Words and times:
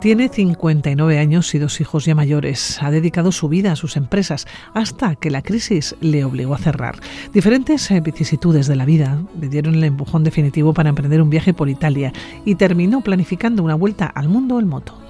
Tiene 0.00 0.30
59 0.30 1.18
años 1.18 1.54
y 1.54 1.58
dos 1.58 1.78
hijos 1.82 2.06
ya 2.06 2.14
mayores. 2.14 2.82
Ha 2.82 2.90
dedicado 2.90 3.32
su 3.32 3.50
vida 3.50 3.72
a 3.72 3.76
sus 3.76 3.98
empresas 3.98 4.46
hasta 4.72 5.14
que 5.14 5.30
la 5.30 5.42
crisis 5.42 5.94
le 6.00 6.24
obligó 6.24 6.54
a 6.54 6.58
cerrar. 6.58 6.98
Diferentes 7.34 7.90
eh, 7.90 8.00
vicisitudes 8.00 8.66
de 8.66 8.76
la 8.76 8.86
vida 8.86 9.22
le 9.38 9.50
dieron 9.50 9.74
el 9.74 9.84
empujón 9.84 10.24
definitivo 10.24 10.72
para 10.72 10.88
emprender 10.88 11.20
un 11.20 11.28
viaje 11.28 11.52
por 11.52 11.68
Italia 11.68 12.14
y 12.46 12.54
terminó 12.54 13.02
planificando 13.02 13.62
una 13.62 13.74
vuelta 13.74 14.06
al 14.06 14.30
mundo 14.30 14.58
en 14.58 14.68
moto. 14.68 15.09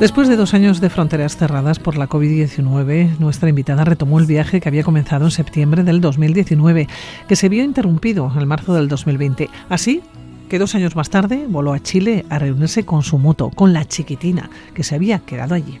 Después 0.00 0.28
de 0.28 0.36
dos 0.36 0.54
años 0.54 0.80
de 0.80 0.90
fronteras 0.90 1.36
cerradas 1.36 1.80
por 1.80 1.98
la 1.98 2.08
COVID-19, 2.08 3.18
nuestra 3.18 3.48
invitada 3.48 3.84
retomó 3.84 4.20
el 4.20 4.26
viaje 4.26 4.60
que 4.60 4.68
había 4.68 4.84
comenzado 4.84 5.24
en 5.24 5.32
septiembre 5.32 5.82
del 5.82 6.00
2019, 6.00 6.86
que 7.26 7.34
se 7.34 7.48
vio 7.48 7.64
interrumpido 7.64 8.30
en 8.38 8.46
marzo 8.46 8.74
del 8.74 8.86
2020. 8.86 9.50
Así 9.68 10.02
que 10.48 10.60
dos 10.60 10.76
años 10.76 10.94
más 10.94 11.10
tarde 11.10 11.46
voló 11.48 11.72
a 11.72 11.80
Chile 11.80 12.24
a 12.30 12.38
reunirse 12.38 12.86
con 12.86 13.02
su 13.02 13.18
moto, 13.18 13.50
con 13.50 13.72
la 13.72 13.86
chiquitina, 13.86 14.50
que 14.72 14.84
se 14.84 14.94
había 14.94 15.18
quedado 15.18 15.56
allí. 15.56 15.80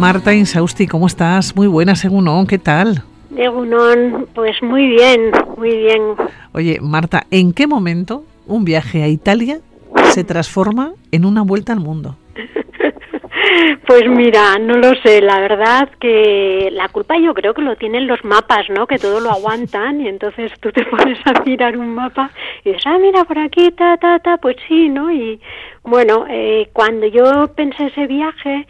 Marta 0.00 0.34
Insausti, 0.34 0.88
¿cómo 0.88 1.06
estás? 1.06 1.54
Muy 1.54 1.68
buena, 1.68 1.94
según 1.94 2.44
¿qué 2.48 2.58
tal? 2.58 3.04
Según 3.36 3.70
pues 4.34 4.60
muy 4.62 4.88
bien, 4.88 5.30
muy 5.56 5.76
bien. 5.76 6.02
Oye, 6.52 6.80
Marta, 6.80 7.24
¿en 7.30 7.52
qué 7.52 7.68
momento 7.68 8.24
un 8.46 8.64
viaje 8.64 9.02
a 9.02 9.08
Italia 9.08 9.60
se 10.10 10.24
transforma 10.24 10.92
en 11.12 11.24
una 11.24 11.42
vuelta 11.42 11.72
al 11.72 11.80
mundo? 11.80 12.16
Pues 13.86 14.08
mira, 14.08 14.58
no 14.58 14.76
lo 14.76 14.94
sé, 14.96 15.20
la 15.20 15.38
verdad 15.38 15.88
que 16.00 16.68
la 16.72 16.88
culpa 16.88 17.16
yo 17.18 17.32
creo 17.34 17.54
que 17.54 17.62
lo 17.62 17.76
tienen 17.76 18.06
los 18.06 18.22
mapas, 18.24 18.68
¿no? 18.68 18.86
Que 18.86 18.98
todo 18.98 19.20
lo 19.20 19.30
aguantan 19.30 20.00
y 20.00 20.08
entonces 20.08 20.52
tú 20.60 20.72
te 20.72 20.84
pones 20.90 21.18
a 21.24 21.42
mirar 21.44 21.76
un 21.76 21.94
mapa 21.94 22.30
y 22.64 22.70
dices, 22.70 22.82
ah, 22.86 22.98
mira, 22.98 23.24
por 23.24 23.38
aquí, 23.38 23.70
ta, 23.70 23.96
ta, 23.96 24.18
ta, 24.18 24.38
pues 24.38 24.56
sí, 24.68 24.88
¿no? 24.88 25.12
Y 25.12 25.40
bueno, 25.84 26.26
eh, 26.28 26.68
cuando 26.72 27.06
yo 27.06 27.46
pensé 27.54 27.86
ese 27.86 28.06
viaje, 28.06 28.66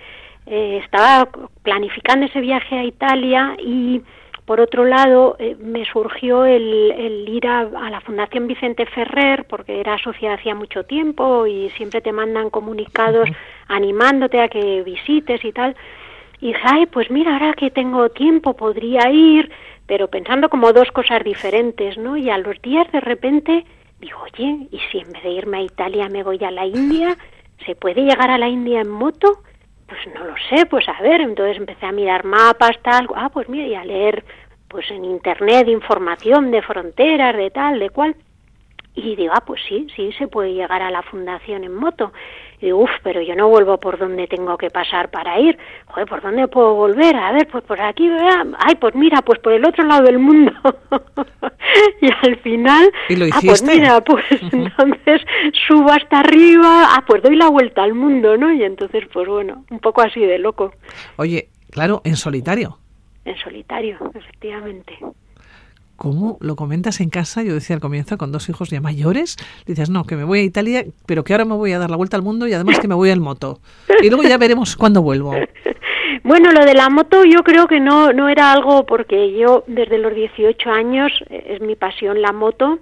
eh, 0.46 0.80
estaba 0.84 1.28
planificando 1.62 2.26
ese 2.26 2.40
viaje 2.40 2.78
a 2.78 2.84
Italia 2.84 3.56
y 3.58 4.02
por 4.46 4.60
otro 4.60 4.84
lado, 4.84 5.34
eh, 5.40 5.56
me 5.58 5.84
surgió 5.84 6.44
el, 6.44 7.24
ir 7.28 7.48
a, 7.48 7.64
la 7.90 8.00
Fundación 8.00 8.46
Vicente 8.46 8.86
Ferrer, 8.86 9.44
porque 9.48 9.80
era 9.80 9.98
socia 9.98 10.34
hacía 10.34 10.54
mucho 10.54 10.84
tiempo 10.84 11.48
y 11.48 11.68
siempre 11.70 12.00
te 12.00 12.12
mandan 12.12 12.50
comunicados 12.50 13.28
animándote 13.66 14.40
a 14.40 14.48
que 14.48 14.82
visites 14.84 15.44
y 15.44 15.50
tal. 15.50 15.74
Y 16.40 16.48
dije, 16.48 16.60
ay, 16.62 16.86
pues 16.86 17.10
mira, 17.10 17.32
ahora 17.32 17.54
que 17.54 17.72
tengo 17.72 18.08
tiempo 18.10 18.54
podría 18.54 19.10
ir, 19.10 19.50
pero 19.86 20.06
pensando 20.08 20.48
como 20.48 20.72
dos 20.72 20.92
cosas 20.92 21.24
diferentes, 21.24 21.98
¿no? 21.98 22.16
Y 22.16 22.30
a 22.30 22.38
los 22.38 22.62
días 22.62 22.86
de 22.92 23.00
repente 23.00 23.64
digo, 23.98 24.20
oye, 24.22 24.68
¿y 24.70 24.78
si 24.92 24.98
en 24.98 25.10
vez 25.10 25.24
de 25.24 25.30
irme 25.30 25.56
a 25.56 25.62
Italia 25.62 26.08
me 26.08 26.22
voy 26.22 26.38
a 26.44 26.52
la 26.52 26.66
India? 26.66 27.16
¿Se 27.64 27.74
puede 27.74 28.02
llegar 28.02 28.30
a 28.30 28.38
la 28.38 28.48
India 28.48 28.80
en 28.80 28.90
moto? 28.90 29.40
Pues 29.86 30.00
no 30.14 30.24
lo 30.24 30.34
sé, 30.48 30.66
pues 30.66 30.88
a 30.88 31.00
ver, 31.00 31.20
entonces 31.20 31.58
empecé 31.58 31.86
a 31.86 31.92
mirar 31.92 32.24
mapas, 32.24 32.76
tal, 32.82 33.06
ah, 33.14 33.28
pues 33.32 33.48
mira, 33.48 33.66
y 33.66 33.74
a 33.74 33.84
leer 33.84 34.24
pues 34.68 34.90
en 34.90 35.04
internet 35.04 35.68
información 35.68 36.50
de 36.50 36.62
fronteras, 36.62 37.36
de 37.36 37.50
tal, 37.50 37.78
de 37.78 37.90
cual. 37.90 38.16
Y 38.94 39.14
digo, 39.14 39.32
ah, 39.36 39.42
pues 39.46 39.60
sí, 39.68 39.86
sí, 39.94 40.12
se 40.12 40.26
puede 40.26 40.54
llegar 40.54 40.82
a 40.82 40.90
la 40.90 41.02
fundación 41.02 41.64
en 41.64 41.74
moto. 41.74 42.12
Y 42.60 42.72
uff, 42.72 42.90
pero 43.02 43.20
yo 43.20 43.34
no 43.34 43.48
vuelvo 43.48 43.78
por 43.78 43.98
donde 43.98 44.26
tengo 44.26 44.56
que 44.56 44.70
pasar 44.70 45.10
para 45.10 45.38
ir. 45.38 45.58
Joder, 45.86 46.08
¿por 46.08 46.22
dónde 46.22 46.48
puedo 46.48 46.74
volver? 46.74 47.14
A 47.14 47.32
ver, 47.32 47.46
pues 47.48 47.62
por 47.64 47.80
aquí, 47.80 48.10
ay, 48.58 48.74
pues 48.76 48.94
mira, 48.94 49.20
pues 49.22 49.38
por 49.40 49.52
el 49.52 49.64
otro 49.64 49.84
lado 49.84 50.04
del 50.04 50.18
mundo. 50.18 50.52
y 52.00 52.08
al 52.26 52.36
final, 52.38 52.90
¿Y 53.08 53.16
lo 53.16 53.26
ah, 53.26 53.38
pues 53.44 53.62
mira, 53.62 54.00
pues 54.00 54.24
entonces 54.52 55.20
subo 55.66 55.90
hasta 55.90 56.20
arriba, 56.20 56.94
ah, 56.94 57.04
pues 57.06 57.22
doy 57.22 57.36
la 57.36 57.48
vuelta 57.48 57.82
al 57.82 57.94
mundo, 57.94 58.36
¿no? 58.36 58.52
Y 58.52 58.62
entonces, 58.64 59.04
pues 59.12 59.28
bueno, 59.28 59.64
un 59.70 59.80
poco 59.80 60.00
así 60.00 60.20
de 60.20 60.38
loco. 60.38 60.72
Oye, 61.16 61.48
claro, 61.70 62.00
en 62.04 62.16
solitario. 62.16 62.78
En 63.24 63.36
solitario, 63.36 63.98
efectivamente. 64.14 64.98
¿Cómo 65.96 66.36
lo 66.40 66.56
comentas 66.56 67.00
en 67.00 67.08
casa? 67.08 67.42
Yo 67.42 67.54
decía 67.54 67.74
al 67.74 67.80
comienzo, 67.80 68.18
con 68.18 68.30
dos 68.30 68.48
hijos 68.48 68.70
ya 68.70 68.80
mayores, 68.80 69.36
dices, 69.66 69.88
no, 69.90 70.04
que 70.04 70.16
me 70.16 70.24
voy 70.24 70.40
a 70.40 70.42
Italia, 70.42 70.84
pero 71.06 71.24
que 71.24 71.32
ahora 71.32 71.44
me 71.44 71.54
voy 71.54 71.72
a 71.72 71.78
dar 71.78 71.90
la 71.90 71.96
vuelta 71.96 72.16
al 72.16 72.22
mundo 72.22 72.46
y 72.46 72.52
además 72.52 72.78
que 72.78 72.88
me 72.88 72.94
voy 72.94 73.10
al 73.10 73.20
moto. 73.20 73.60
Y 74.02 74.08
luego 74.08 74.22
ya 74.22 74.38
veremos 74.38 74.76
cuándo 74.76 75.02
vuelvo. 75.02 75.34
Bueno, 76.22 76.50
lo 76.50 76.64
de 76.64 76.74
la 76.74 76.88
moto 76.88 77.24
yo 77.24 77.44
creo 77.44 77.68
que 77.68 77.78
no, 77.78 78.12
no 78.12 78.28
era 78.28 78.50
algo 78.50 78.84
porque 78.84 79.32
yo 79.32 79.62
desde 79.68 79.98
los 79.98 80.12
18 80.12 80.70
años 80.70 81.12
eh, 81.28 81.54
es 81.54 81.60
mi 81.60 81.76
pasión 81.76 82.20
la 82.20 82.32
moto 82.32 82.80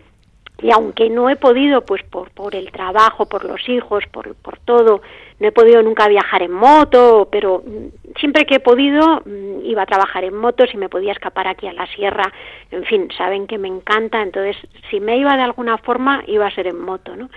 y 0.62 0.70
aunque 0.70 1.10
no 1.10 1.28
he 1.28 1.36
podido, 1.36 1.84
pues 1.84 2.02
por, 2.04 2.30
por 2.30 2.54
el 2.54 2.70
trabajo, 2.70 3.26
por 3.26 3.44
los 3.44 3.68
hijos, 3.68 4.04
por, 4.10 4.34
por 4.36 4.58
todo, 4.60 5.02
no 5.40 5.48
he 5.48 5.52
podido 5.52 5.82
nunca 5.82 6.08
viajar 6.08 6.42
en 6.42 6.52
moto, 6.52 7.28
pero 7.30 7.62
mm, 7.66 8.18
siempre 8.18 8.46
que 8.46 8.56
he 8.56 8.60
podido 8.60 9.22
mm, 9.24 9.64
iba 9.64 9.82
a 9.82 9.86
trabajar 9.86 10.24
en 10.24 10.36
moto, 10.36 10.66
si 10.66 10.76
me 10.76 10.88
podía 10.88 11.12
escapar 11.12 11.48
aquí 11.48 11.66
a 11.66 11.72
la 11.72 11.86
sierra, 11.88 12.32
en 12.70 12.84
fin, 12.84 13.08
saben 13.16 13.46
que 13.46 13.58
me 13.58 13.68
encanta, 13.68 14.22
entonces 14.22 14.56
si 14.90 15.00
me 15.00 15.18
iba 15.18 15.36
de 15.36 15.42
alguna 15.42 15.78
forma 15.78 16.22
iba 16.26 16.46
a 16.46 16.54
ser 16.54 16.66
en 16.68 16.80
moto, 16.80 17.16
¿no? 17.16 17.30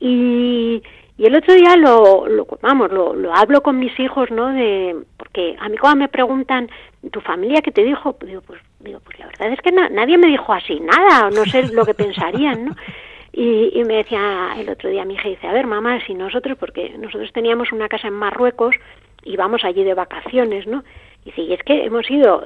Y, 0.00 0.82
y 1.18 1.26
el 1.26 1.36
otro 1.36 1.54
día 1.54 1.76
lo, 1.76 2.26
lo 2.26 2.46
vamos, 2.62 2.90
lo, 2.90 3.14
lo, 3.14 3.34
hablo 3.34 3.62
con 3.62 3.78
mis 3.78 3.98
hijos, 4.00 4.30
¿no? 4.30 4.48
De, 4.48 4.96
porque 5.16 5.54
a 5.60 5.68
mí 5.68 5.76
cuando 5.76 5.98
me 5.98 6.08
preguntan, 6.08 6.70
¿tu 7.12 7.20
familia 7.20 7.60
qué 7.62 7.70
te 7.70 7.84
dijo? 7.84 8.16
Digo, 8.22 8.40
pues, 8.40 8.60
digo, 8.80 9.00
pues 9.04 9.18
la 9.18 9.26
verdad 9.26 9.52
es 9.52 9.60
que 9.60 9.70
nadie 9.70 10.18
me 10.18 10.28
dijo 10.28 10.52
así 10.52 10.80
nada, 10.80 11.30
no 11.30 11.44
sé 11.44 11.72
lo 11.72 11.84
que 11.84 11.94
pensarían, 11.94 12.64
¿no? 12.66 12.74
Y, 13.32 13.70
y, 13.78 13.84
me 13.84 13.96
decía 13.96 14.54
el 14.58 14.68
otro 14.68 14.90
día 14.90 15.04
mi 15.04 15.14
hija, 15.14 15.28
dice, 15.28 15.46
a 15.46 15.52
ver 15.52 15.66
mamá, 15.66 16.00
si 16.04 16.14
nosotros, 16.14 16.58
porque 16.58 16.90
nosotros 16.98 17.32
teníamos 17.32 17.70
una 17.72 17.88
casa 17.88 18.08
en 18.08 18.14
Marruecos 18.14 18.74
y 19.22 19.36
vamos 19.36 19.62
allí 19.64 19.84
de 19.84 19.94
vacaciones, 19.94 20.66
¿no? 20.66 20.82
Y 21.22 21.26
dice, 21.26 21.42
y 21.42 21.52
es 21.52 21.62
que 21.62 21.84
hemos 21.84 22.10
ido, 22.10 22.42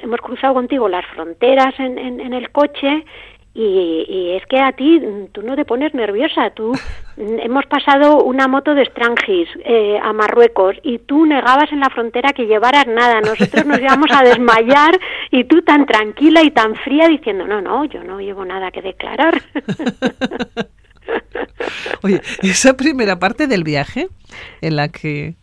hemos 0.00 0.20
cruzado 0.20 0.54
contigo 0.54 0.88
las 0.88 1.06
fronteras 1.06 1.78
en, 1.78 1.98
en, 1.98 2.20
en 2.20 2.32
el 2.32 2.50
coche 2.50 3.04
y, 3.56 4.32
es 4.36 4.44
que 4.46 4.58
a 4.58 4.72
ti 4.72 5.00
tú 5.32 5.42
no 5.42 5.54
te 5.54 5.64
pones 5.64 5.94
nerviosa 5.94 6.50
tú 6.50 6.72
hemos 7.16 7.64
pasado 7.66 8.24
una 8.24 8.48
moto 8.48 8.74
de 8.74 8.84
Strangis 8.84 9.48
eh, 9.64 9.98
a 10.02 10.12
Marruecos 10.12 10.74
y 10.82 10.98
tú 10.98 11.24
negabas 11.24 11.70
en 11.70 11.78
la 11.80 11.90
frontera 11.90 12.32
que 12.32 12.46
llevaras 12.46 12.86
nada. 12.88 13.20
Nosotros 13.20 13.64
nos 13.64 13.80
íbamos 13.80 14.10
a 14.10 14.24
desmayar 14.24 14.98
y 15.30 15.44
tú 15.44 15.62
tan 15.62 15.86
tranquila 15.86 16.42
y 16.42 16.50
tan 16.50 16.74
fría 16.76 17.06
diciendo 17.06 17.46
no 17.46 17.60
no 17.60 17.84
yo 17.84 18.02
no 18.02 18.20
llevo 18.20 18.44
nada 18.44 18.70
que 18.70 18.82
declarar 18.82 19.40
Oye, 22.02 22.20
esa 22.42 22.76
primera 22.76 23.18
parte 23.18 23.46
del 23.46 23.62
viaje 23.62 24.08
en 24.60 24.76
la 24.76 24.88
que 24.88 25.34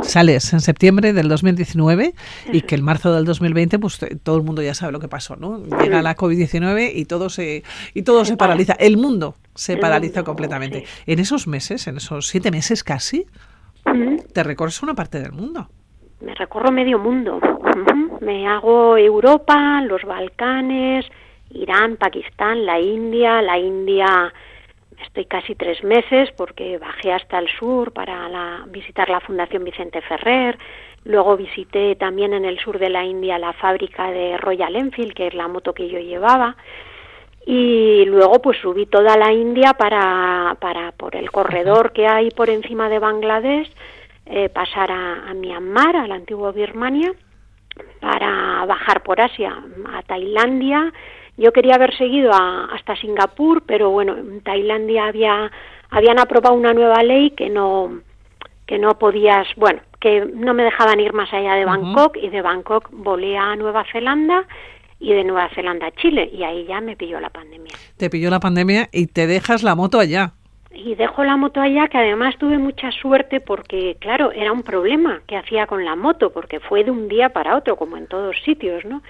sales 0.00 0.52
en 0.52 0.60
septiembre 0.60 1.12
del 1.12 1.28
2019 1.28 2.14
y 2.52 2.62
que 2.62 2.74
el 2.74 2.82
marzo 2.82 3.14
del 3.14 3.24
2020 3.24 3.78
pues 3.78 3.98
todo 4.22 4.36
el 4.36 4.42
mundo 4.42 4.62
ya 4.62 4.74
sabe 4.74 4.92
lo 4.92 5.00
que 5.00 5.08
pasó, 5.08 5.36
¿no? 5.36 5.62
Llega 5.80 6.02
la 6.02 6.16
COVID-19 6.16 6.92
y 6.94 7.04
todo 7.04 7.28
se 7.28 7.62
y 7.94 8.02
todo 8.02 8.24
se, 8.24 8.36
paraliza, 8.36 8.74
el 8.74 8.96
mundo 8.96 9.36
se 9.54 9.76
paraliza 9.76 10.22
completamente. 10.22 10.84
En 11.06 11.18
esos 11.18 11.46
meses, 11.46 11.86
en 11.86 11.96
esos 11.96 12.26
siete 12.26 12.50
meses 12.50 12.84
casi, 12.84 13.26
te 14.32 14.42
recorres 14.42 14.82
una 14.82 14.94
parte 14.94 15.20
del 15.20 15.32
mundo. 15.32 15.68
Me 16.20 16.34
recorro 16.34 16.70
medio 16.70 16.98
mundo. 16.98 17.40
Me 18.20 18.48
hago 18.48 18.96
Europa, 18.96 19.82
los 19.82 20.02
Balcanes, 20.04 21.06
Irán, 21.50 21.96
Pakistán, 21.96 22.64
la 22.64 22.80
India, 22.80 23.42
la 23.42 23.58
India 23.58 24.32
estoy 25.04 25.26
casi 25.26 25.54
tres 25.54 25.82
meses 25.84 26.30
porque 26.36 26.78
bajé 26.78 27.12
hasta 27.12 27.38
el 27.38 27.48
sur 27.58 27.92
para 27.92 28.64
visitar 28.68 29.08
la 29.08 29.20
Fundación 29.20 29.64
Vicente 29.64 30.00
Ferrer. 30.02 30.58
Luego 31.04 31.36
visité 31.36 31.94
también 31.96 32.32
en 32.32 32.44
el 32.44 32.58
sur 32.58 32.78
de 32.78 32.90
la 32.90 33.04
India 33.04 33.38
la 33.38 33.52
fábrica 33.52 34.10
de 34.10 34.36
Royal 34.38 34.74
Enfield, 34.74 35.14
que 35.14 35.28
es 35.28 35.34
la 35.34 35.48
moto 35.48 35.72
que 35.72 35.88
yo 35.88 35.98
llevaba. 35.98 36.56
Y 37.46 38.04
luego 38.06 38.42
pues 38.42 38.58
subí 38.58 38.86
toda 38.86 39.16
la 39.16 39.32
India 39.32 39.74
para, 39.74 40.56
para 40.60 40.90
por 40.92 41.14
el 41.14 41.30
corredor 41.30 41.92
que 41.92 42.06
hay 42.08 42.30
por 42.30 42.50
encima 42.50 42.88
de 42.88 42.98
Bangladesh, 42.98 43.70
eh, 44.26 44.48
pasar 44.48 44.90
a, 44.90 45.30
a 45.30 45.34
Myanmar, 45.34 45.94
a 45.96 46.08
la 46.08 46.16
antigua 46.16 46.50
Birmania, 46.50 47.12
para 48.00 48.64
bajar 48.66 49.02
por 49.02 49.20
Asia, 49.20 49.56
a 49.92 50.02
Tailandia, 50.02 50.92
yo 51.36 51.52
quería 51.52 51.74
haber 51.74 51.96
seguido 51.96 52.32
hasta 52.32 52.96
Singapur, 52.96 53.62
pero 53.66 53.90
bueno, 53.90 54.16
en 54.16 54.40
Tailandia 54.40 55.06
había 55.06 55.50
habían 55.90 56.18
aprobado 56.18 56.54
una 56.54 56.74
nueva 56.74 57.02
ley 57.02 57.30
que 57.30 57.48
no 57.48 58.00
que 58.66 58.78
no 58.78 58.98
podías, 58.98 59.46
bueno, 59.56 59.80
que 60.00 60.26
no 60.34 60.52
me 60.52 60.64
dejaban 60.64 60.98
ir 60.98 61.12
más 61.12 61.32
allá 61.32 61.54
de 61.54 61.64
Bangkok 61.64 62.16
y 62.16 62.28
de 62.30 62.42
Bangkok 62.42 62.88
volé 62.90 63.38
a 63.38 63.54
Nueva 63.54 63.84
Zelanda 63.92 64.44
y 64.98 65.12
de 65.12 65.22
Nueva 65.22 65.48
Zelanda 65.54 65.86
a 65.86 65.92
Chile 65.92 66.28
y 66.32 66.42
ahí 66.42 66.66
ya 66.66 66.80
me 66.80 66.96
pilló 66.96 67.20
la 67.20 67.30
pandemia. 67.30 67.72
Te 67.96 68.10
pilló 68.10 68.28
la 68.28 68.40
pandemia 68.40 68.88
y 68.92 69.06
te 69.06 69.28
dejas 69.28 69.62
la 69.62 69.76
moto 69.76 70.00
allá. 70.00 70.32
y 70.74 70.94
dejo 70.94 71.24
la 71.24 71.36
moto 71.36 71.60
allá, 71.60 71.88
que 71.88 71.96
además 71.96 72.36
tuve 72.38 72.58
mucha 72.58 72.90
suerte 72.90 73.40
porque, 73.40 73.96
claro, 73.98 74.32
era 74.32 74.52
un 74.52 74.62
problema 74.62 75.22
que 75.26 75.36
hacía 75.36 75.66
con 75.66 75.84
la 75.84 75.96
moto, 75.96 76.30
porque 76.30 76.60
fue 76.60 76.84
de 76.84 76.90
un 76.90 77.08
día 77.08 77.30
para 77.30 77.56
otro, 77.56 77.76
como 77.76 77.96
en 77.96 78.06
todos 78.06 78.36
sitios, 78.44 78.84
¿no? 78.84 79.02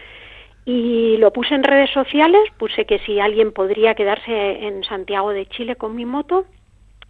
Y 0.67 1.17
lo 1.17 1.33
puse 1.33 1.55
en 1.55 1.63
redes 1.63 1.91
sociales, 1.91 2.43
puse 2.59 2.85
que 2.85 2.99
si 2.99 3.19
alguien 3.19 3.53
podría 3.53 3.95
quedarse 3.95 4.67
en 4.67 4.85
Santiago 4.85 5.31
de 5.31 5.47
Chile 5.47 5.77
con 5.77 5.95
mi 5.95 6.05
moto, 6.05 6.45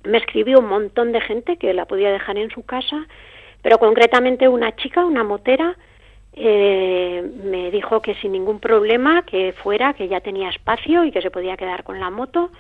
me 0.05 0.19
escribió 0.19 0.61
un 0.61 0.69
montón 0.69 1.11
de 1.11 1.21
gente 1.21 1.57
que 1.57 1.75
la 1.75 1.87
podía 1.87 2.13
dejar 2.13 2.37
en 2.37 2.51
su 2.51 2.65
casa, 2.65 3.07
pero 3.63 3.79
concretamente 3.79 4.47
una 4.47 4.77
chica, 4.77 5.05
una 5.05 5.25
motera, 5.25 5.77
eh, 6.35 7.29
me 7.45 7.71
dijo 7.71 8.03
que 8.03 8.15
sin 8.17 8.33
ningún 8.33 8.61
problema, 8.61 9.23
que 9.23 9.55
fuera, 9.55 9.95
que 9.95 10.07
ya 10.07 10.21
tenía 10.21 10.51
espacio 10.51 11.05
y 11.05 11.11
que 11.11 11.23
se 11.23 11.31
podía 11.31 11.57
quedar 11.57 11.83
con 11.83 11.99
la 11.99 12.11
moto 12.11 12.51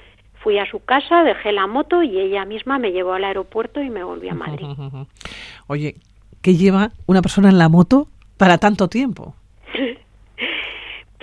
Fui 0.46 0.58
a 0.58 0.70
su 0.70 0.78
casa, 0.78 1.24
dejé 1.24 1.50
la 1.50 1.66
moto 1.66 2.04
y 2.04 2.20
ella 2.20 2.44
misma 2.44 2.78
me 2.78 2.92
llevó 2.92 3.14
al 3.14 3.24
aeropuerto 3.24 3.82
y 3.82 3.90
me 3.90 4.04
volví 4.04 4.28
a 4.28 4.34
Madrid. 4.36 4.66
Oye, 5.66 5.96
¿qué 6.40 6.54
lleva 6.54 6.92
una 7.06 7.20
persona 7.20 7.48
en 7.48 7.58
la 7.58 7.68
moto 7.68 8.06
para 8.36 8.58
tanto 8.58 8.88
tiempo? 8.88 9.34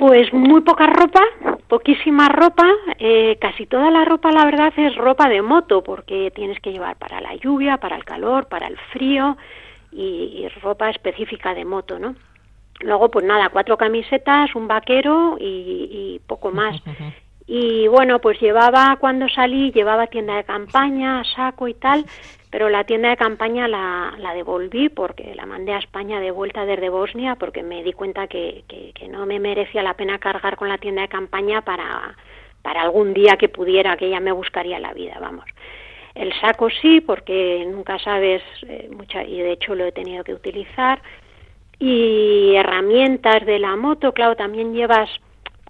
Pues 0.04 0.34
muy 0.34 0.60
poca 0.60 0.86
ropa, 0.86 1.22
poquísima 1.70 2.28
ropa, 2.28 2.70
eh, 3.00 3.38
casi 3.40 3.66
toda 3.66 3.90
la 3.90 4.04
ropa 4.04 4.34
la 4.34 4.44
verdad 4.44 4.74
es 4.76 4.94
ropa 4.98 5.30
de 5.30 5.42
moto 5.42 5.82
porque 5.82 6.30
tienes 6.36 6.60
que 6.60 6.74
llevar 6.74 6.98
para 6.98 7.22
la 7.22 7.34
lluvia, 7.36 7.78
para 7.78 7.96
el 7.96 8.04
calor, 8.04 8.50
para 8.50 8.68
el 8.68 8.78
frío 8.92 9.38
y, 9.94 10.46
ropa 10.62 10.90
específica 10.90 11.54
de 11.54 11.64
moto, 11.64 12.00
¿no? 12.00 12.16
Luego 12.82 13.10
pues 13.12 13.26
nada, 13.26 13.48
cuatro 13.48 13.78
camisetas, 13.78 14.54
un 14.56 14.68
vaquero 14.68 15.38
y, 15.40 15.46
y 15.90 16.22
poco 16.28 16.52
más. 16.52 16.76
Y 17.46 17.90
bueno, 17.90 18.20
pues 18.20 18.40
llevaba, 18.40 18.96
cuando 19.02 19.28
salí, 19.28 19.74
llevaba 19.74 20.08
tienda 20.08 20.38
de 20.38 20.46
campaña, 20.46 21.24
saco 21.36 21.68
y 21.68 21.74
tal, 21.74 22.06
pero 22.54 22.70
la 22.70 22.84
tienda 22.84 23.10
de 23.10 23.18
campaña 23.18 23.68
la, 23.68 24.14
la 24.20 24.32
devolví 24.36 24.88
porque 24.90 25.34
la 25.34 25.48
mandé 25.48 25.74
a 25.74 25.80
España 25.80 26.20
de 26.20 26.30
vuelta 26.30 26.68
desde 26.68 26.88
Bosnia 26.88 27.34
porque 27.34 27.64
me 27.64 27.82
di 27.82 27.94
cuenta 27.94 28.28
que, 28.28 28.64
no 29.10 29.26
me 29.26 29.40
merecía 29.40 29.82
la 29.82 29.96
pena 29.96 30.20
cargar 30.20 30.56
con 30.56 30.70
la 30.70 30.78
tienda 30.78 31.02
de 31.02 31.08
campaña 31.08 31.64
para, 31.64 32.16
para 32.62 32.84
algún 32.84 33.16
día 33.16 33.38
que 33.38 33.50
pudiera, 33.50 33.98
que 33.98 34.08
ya 34.08 34.20
me 34.20 34.32
buscaría 34.32 34.78
la 34.78 34.94
vida, 34.94 35.18
vamos. 35.20 35.46
El 36.14 36.32
saco 36.42 36.70
sí, 36.70 37.02
porque 37.02 37.66
nunca 37.68 37.98
sabes, 37.98 38.44
eh, 38.68 38.88
mucha, 38.96 39.24
y 39.24 39.42
de 39.42 39.54
hecho 39.54 39.74
lo 39.74 39.86
he 39.86 39.92
tenido 39.92 40.24
que 40.24 40.36
utilizar. 40.36 41.02
Y 41.80 42.54
herramientas 42.54 43.48
de 43.48 43.58
la 43.58 43.76
moto, 43.76 44.14
claro, 44.14 44.36
también 44.36 44.76
llevas 44.76 45.10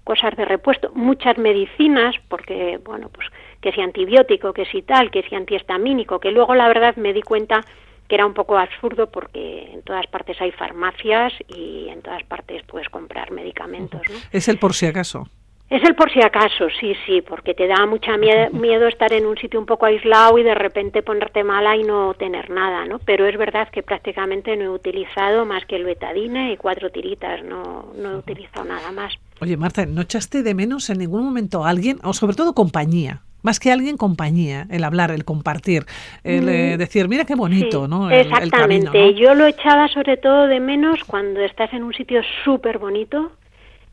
cosas 0.04 0.36
de 0.36 0.44
repuesto, 0.44 0.92
muchas 0.96 1.38
medicinas, 1.38 2.14
porque, 2.28 2.78
bueno, 2.84 3.08
pues 3.08 3.30
que 3.64 3.72
si 3.72 3.82
antibiótico, 3.82 4.52
que 4.52 4.66
si 4.66 4.82
tal, 4.82 5.10
que 5.10 5.24
si 5.24 5.34
antihistamínico, 5.36 6.20
que 6.20 6.32
luego 6.32 6.54
la 6.54 6.68
verdad 6.68 6.98
me 6.98 7.14
di 7.14 7.22
cuenta 7.22 7.62
que 8.10 8.16
era 8.16 8.26
un 8.26 8.34
poco 8.34 8.58
absurdo 8.58 9.10
porque 9.10 9.72
en 9.72 9.82
todas 9.84 10.06
partes 10.08 10.40
hay 10.42 10.52
farmacias 10.52 11.32
y 11.48 11.88
en 11.88 12.02
todas 12.02 12.24
partes 12.24 12.62
puedes 12.68 12.90
comprar 12.90 13.32
medicamentos. 13.32 14.02
¿no? 14.10 14.18
Es 14.34 14.50
el 14.50 14.60
por 14.60 14.74
si 14.74 14.88
acaso. 14.88 15.30
Es 15.70 15.82
el 15.82 15.96
por 15.96 16.12
si 16.12 16.22
acaso, 16.22 16.68
sí, 16.78 16.94
sí, 17.06 17.22
porque 17.22 17.54
te 17.54 17.68
da 17.68 17.86
mucha 17.86 18.18
miedo, 18.18 18.88
estar 18.88 19.14
en 19.14 19.26
un 19.26 19.38
sitio 19.38 19.62
un 19.62 19.66
poco 19.66 19.86
aislado 19.86 20.38
y 20.38 20.44
de 20.44 20.56
repente 20.56 21.02
ponerte 21.02 21.46
mala 21.46 21.78
y 21.78 21.84
no 21.84 22.14
tener 22.16 22.50
nada, 22.50 22.86
¿no? 22.86 23.00
Pero 23.00 23.26
es 23.26 23.38
verdad 23.38 23.70
que 23.72 23.82
prácticamente 23.82 24.58
no 24.58 24.66
he 24.66 24.70
utilizado 24.70 25.46
más 25.46 25.66
que 25.66 25.78
el 25.78 25.86
betadine 25.86 26.52
y 26.52 26.58
cuatro 26.58 26.92
tiritas, 26.92 27.42
no, 27.46 27.94
no 27.96 28.12
he 28.12 28.18
utilizado 28.18 28.66
nada 28.66 28.92
más. 28.92 29.14
Oye, 29.40 29.56
Marta, 29.56 29.86
¿no 29.86 30.02
echaste 30.02 30.44
de 30.44 30.54
menos 30.54 30.90
en 30.90 30.98
ningún 30.98 31.24
momento 31.24 31.64
a 31.64 31.70
alguien, 31.70 32.00
o 32.04 32.14
sobre 32.14 32.36
todo 32.36 32.54
compañía? 32.54 33.22
Más 33.44 33.60
que 33.60 33.72
alguien, 33.72 33.98
compañía, 33.98 34.66
el 34.72 34.84
hablar, 34.84 35.12
el 35.12 35.26
compartir, 35.26 35.84
el 36.24 36.50
eh, 36.50 36.78
decir, 36.78 37.08
mira 37.08 37.26
qué 37.26 37.36
bonito, 37.36 37.88
¿no? 37.88 38.10
exactamente, 38.10 39.14
yo 39.14 39.36
lo 39.36 39.46
echaba 39.46 39.88
sobre 39.90 40.18
todo 40.18 40.48
de 40.48 40.60
menos 40.60 41.04
cuando 41.04 41.42
estás 41.42 41.72
en 41.74 41.84
un 41.84 41.94
sitio 41.94 42.22
súper 42.44 42.80
bonito 42.80 43.34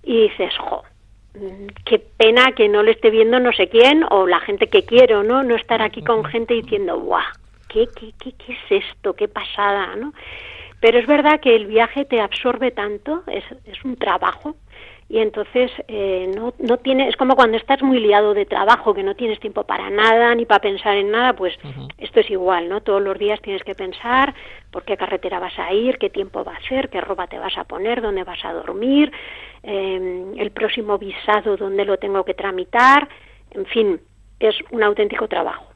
y 0.03 0.29
dices, 0.29 0.53
jo, 0.57 0.83
mm, 1.35 1.67
qué 1.85 1.99
pena 1.99 2.53
que 2.53 2.69
no 2.69 2.83
lo 2.83 2.91
esté 2.91 3.11
viendo 3.11 3.41
no 3.41 3.53
sé 3.53 3.69
quién 3.69 4.05
o 4.09 4.27
la 4.27 4.41
gente 4.41 4.69
que 4.69 4.85
quiero, 4.85 5.23
¿no? 5.23 5.43
No 5.43 5.57
estar 5.57 5.83
aquí 5.83 6.03
con 6.03 6.25
gente 6.25 6.55
diciendo, 6.55 6.99
guau, 7.01 7.23
¿qué, 7.69 7.89
qué, 7.95 8.13
qué, 8.19 8.33
qué 8.33 8.53
es 8.53 8.85
esto? 8.85 9.15
¿Qué 9.15 9.29
pasada, 9.29 9.97
no? 9.97 10.13
Pero 10.81 10.99
es 10.99 11.07
verdad 11.07 11.41
que 11.41 11.55
el 11.55 11.67
viaje 11.67 12.05
te 12.05 12.21
absorbe 12.21 12.71
tanto, 12.71 13.23
es, 13.27 13.45
es 13.67 13.85
un 13.85 13.97
trabajo, 13.97 14.57
y 15.11 15.19
entonces 15.19 15.73
eh, 15.89 16.33
no, 16.37 16.55
no 16.61 16.77
tiene, 16.77 17.09
es 17.09 17.17
como 17.17 17.35
cuando 17.35 17.57
estás 17.57 17.83
muy 17.83 17.99
liado 17.99 18.33
de 18.33 18.47
trabajo, 18.47 18.95
que 18.95 19.03
no 19.03 19.17
tienes 19.17 19.41
tiempo 19.41 19.65
para 19.65 19.91
nada 19.91 20.33
ni 20.37 20.47
para 20.47 20.61
pensar 20.61 20.97
en 20.97 21.11
nada, 21.11 21.33
pues 21.33 21.53
esto 21.99 22.21
es 22.21 22.31
igual, 22.31 22.69
¿no? 22.69 22.81
Todos 22.81 23.03
los 23.03 23.19
días 23.19 23.41
tienes 23.43 23.65
que 23.65 23.75
pensar 23.75 24.33
por 24.71 24.85
qué 24.85 24.97
carretera 24.97 25.41
vas 25.41 25.59
a 25.59 25.73
ir, 25.73 25.99
qué 25.99 26.11
tiempo 26.11 26.45
va 26.45 26.53
a 26.53 26.69
ser, 26.69 26.91
qué 26.91 27.01
ropa 27.01 27.27
te 27.27 27.41
vas 27.41 27.59
a 27.59 27.65
poner, 27.65 28.01
dónde 28.01 28.23
vas 28.23 28.45
a 28.45 28.53
dormir, 28.53 29.11
eh, 29.65 30.27
el 30.37 30.53
próximo 30.53 30.97
visado, 30.97 31.57
dónde 31.57 31.85
lo 31.85 31.97
tengo 31.97 32.25
que 32.25 32.35
tramitar, 32.35 33.09
en 33.51 33.67
fin, 33.67 34.01
es 34.39 34.55
un 34.71 34.85
auténtico 34.85 35.27
trabajo. 35.27 35.70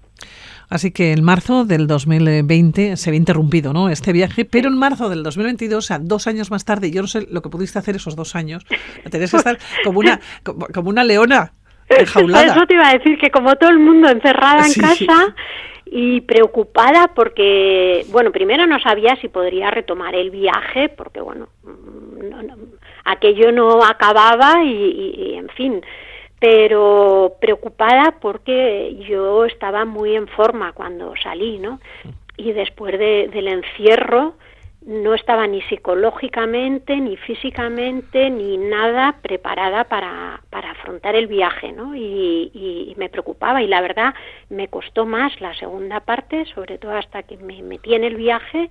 Así 0.69 0.91
que 0.91 1.13
en 1.13 1.23
marzo 1.23 1.65
del 1.65 1.87
2020 1.87 2.97
se 2.97 3.11
había 3.11 3.19
interrumpido 3.19 3.73
¿no? 3.73 3.89
este 3.89 4.13
viaje, 4.13 4.45
pero 4.45 4.69
en 4.69 4.79
marzo 4.79 5.09
del 5.09 5.23
2022, 5.23 5.79
o 5.79 5.87
sea, 5.87 5.99
dos 5.99 6.27
años 6.27 6.51
más 6.51 6.65
tarde, 6.65 6.91
yo 6.91 7.03
no 7.03 7.09
sé 7.09 7.27
lo 7.31 7.43
que 7.43 7.49
pudiste 7.49 7.79
hacer 7.79 7.97
esos 7.97 8.17
dos 8.17 8.35
años, 8.35 8.65
tenías 9.11 9.31
que 9.31 9.37
estar 9.37 9.59
como 9.85 10.01
una, 10.01 10.21
como, 10.43 10.89
una 10.89 11.05
leona 11.05 11.53
enjaulada. 11.89 12.47
Eso 12.47 12.67
te 12.67 12.75
iba 12.75 12.89
a 12.89 12.95
decir, 12.95 13.19
que 13.19 13.31
como 13.31 13.57
todo 13.57 13.71
el 13.71 13.79
mundo 13.79 14.09
encerrada 14.09 14.67
en 14.67 14.75
casa 14.75 15.35
y 15.87 16.23
preocupada 16.23 17.09
porque, 17.15 18.05
bueno, 18.11 18.33
primero 18.33 18.67
no 18.67 18.81
sabía 18.81 19.17
si 19.21 19.29
podría 19.29 19.71
retomar 19.71 20.15
el 20.15 20.31
viaje, 20.31 20.89
porque, 20.89 21.21
bueno, 21.21 21.49
mm, 21.63 22.53
aquello 23.05 23.53
no 23.53 23.85
acababa 23.85 24.65
y 24.65 25.35
en 25.37 25.49
fin, 25.51 25.83
pero 26.45 27.37
preocupada 27.41 28.17
porque 28.21 29.03
yo 29.09 29.47
estaba 29.47 29.87
muy 29.87 30.15
en 30.15 30.29
forma 30.29 30.75
cuando 30.75 31.15
salí, 31.17 31.57
¿no? 31.59 31.81
Y 32.37 32.53
después 32.53 32.99
del 32.99 33.49
encierro 33.49 34.35
no 34.83 35.15
estaba 35.15 35.47
ni 35.47 35.63
psicológicamente, 35.63 36.97
ni 37.01 37.17
físicamente, 37.17 38.29
ni 38.29 38.59
nada 38.59 39.17
preparada 39.23 39.85
para, 39.85 40.43
para 40.51 40.73
afrontar 40.73 41.15
el 41.15 41.29
viaje, 41.29 41.73
¿no? 41.73 41.97
Y, 41.97 42.51
y, 42.53 42.95
me 42.99 43.09
preocupaba 43.09 43.63
y 43.63 43.67
la 43.67 43.81
verdad 43.81 44.13
me 44.51 44.69
costó 44.69 45.07
más 45.07 45.41
la 45.41 45.55
segunda 45.55 46.01
parte, 46.01 46.45
sobre 46.55 46.77
todo 46.77 46.93
hasta 46.93 47.23
que 47.23 47.39
me 47.39 47.63
metí 47.63 47.95
en 47.95 48.05
el 48.05 48.17
viaje, 48.17 48.69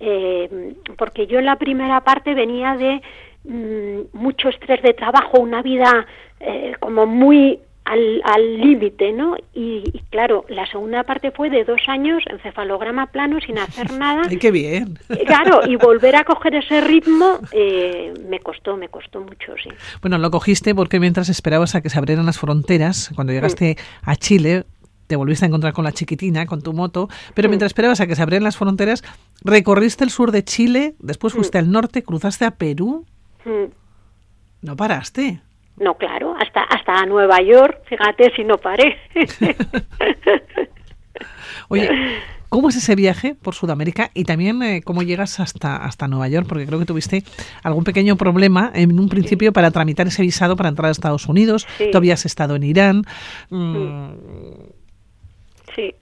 eh, 0.00 0.74
porque 0.98 1.28
yo 1.28 1.38
en 1.38 1.46
la 1.46 1.56
primera 1.56 2.00
parte 2.00 2.34
venía 2.34 2.76
de 2.76 3.00
Mm, 3.48 4.08
mucho 4.12 4.48
estrés 4.48 4.82
de 4.82 4.92
trabajo, 4.92 5.38
una 5.38 5.62
vida 5.62 6.06
eh, 6.40 6.74
como 6.80 7.06
muy 7.06 7.60
al 7.86 8.58
límite, 8.58 9.12
¿no? 9.12 9.36
Y, 9.54 10.02
claro, 10.10 10.44
la 10.48 10.66
segunda 10.66 11.04
parte 11.04 11.30
fue 11.30 11.50
de 11.50 11.62
dos 11.64 11.80
años, 11.86 12.24
encefalograma 12.28 13.06
plano, 13.06 13.38
sin 13.40 13.58
hacer 13.58 13.92
nada. 13.98 14.22
¡Ay, 14.28 14.38
qué 14.38 14.50
bien! 14.50 14.98
Eh, 15.08 15.24
claro, 15.24 15.60
y 15.66 15.76
volver 15.76 16.16
a 16.16 16.24
coger 16.24 16.56
ese 16.56 16.80
ritmo 16.80 17.38
eh, 17.52 18.12
me 18.28 18.40
costó, 18.40 18.76
me 18.76 18.88
costó 18.88 19.20
mucho, 19.20 19.54
sí. 19.62 19.70
Bueno, 20.00 20.18
lo 20.18 20.30
cogiste 20.32 20.74
porque 20.74 20.98
mientras 20.98 21.28
esperabas 21.28 21.76
a 21.76 21.80
que 21.80 21.88
se 21.88 21.98
abrieran 21.98 22.26
las 22.26 22.38
fronteras, 22.38 23.12
cuando 23.14 23.32
llegaste 23.32 23.76
mm. 23.78 24.10
a 24.10 24.16
Chile, 24.16 24.64
te 25.06 25.14
volviste 25.14 25.44
a 25.44 25.48
encontrar 25.48 25.72
con 25.72 25.84
la 25.84 25.92
chiquitina, 25.92 26.46
con 26.46 26.62
tu 26.62 26.72
moto, 26.72 27.08
pero 27.34 27.48
mm. 27.48 27.50
mientras 27.50 27.68
esperabas 27.70 28.00
a 28.00 28.08
que 28.08 28.16
se 28.16 28.22
abrieran 28.22 28.42
las 28.42 28.56
fronteras, 28.56 29.04
recorriste 29.44 30.02
el 30.02 30.10
sur 30.10 30.32
de 30.32 30.42
Chile, 30.42 30.96
después 30.98 31.34
fuiste 31.34 31.58
al 31.58 31.70
norte, 31.70 32.02
cruzaste 32.02 32.44
a 32.44 32.52
Perú. 32.52 33.06
Mm. 33.46 33.70
¿No 34.62 34.76
paraste? 34.76 35.40
No, 35.78 35.94
claro, 35.94 36.34
hasta, 36.38 36.62
hasta 36.62 37.06
Nueva 37.06 37.40
York, 37.42 37.82
fíjate 37.88 38.32
si 38.34 38.44
no 38.44 38.58
paré. 38.58 38.96
Oye, 41.68 41.90
¿cómo 42.48 42.70
es 42.70 42.76
ese 42.76 42.94
viaje 42.94 43.34
por 43.34 43.54
Sudamérica 43.54 44.10
y 44.14 44.24
también 44.24 44.62
eh, 44.62 44.82
cómo 44.82 45.02
llegas 45.02 45.38
hasta, 45.38 45.76
hasta 45.76 46.08
Nueva 46.08 46.28
York? 46.28 46.46
Porque 46.48 46.66
creo 46.66 46.78
que 46.78 46.86
tuviste 46.86 47.24
algún 47.62 47.84
pequeño 47.84 48.16
problema 48.16 48.72
en 48.74 48.98
un 48.98 49.08
principio 49.08 49.52
para 49.52 49.70
tramitar 49.70 50.06
ese 50.06 50.22
visado 50.22 50.56
para 50.56 50.70
entrar 50.70 50.88
a 50.88 50.92
Estados 50.92 51.26
Unidos. 51.26 51.66
Tú 51.92 51.98
habías 51.98 52.24
estado 52.24 52.56
en 52.56 52.62
Irán. 52.62 53.02
Mm, 53.50 54.10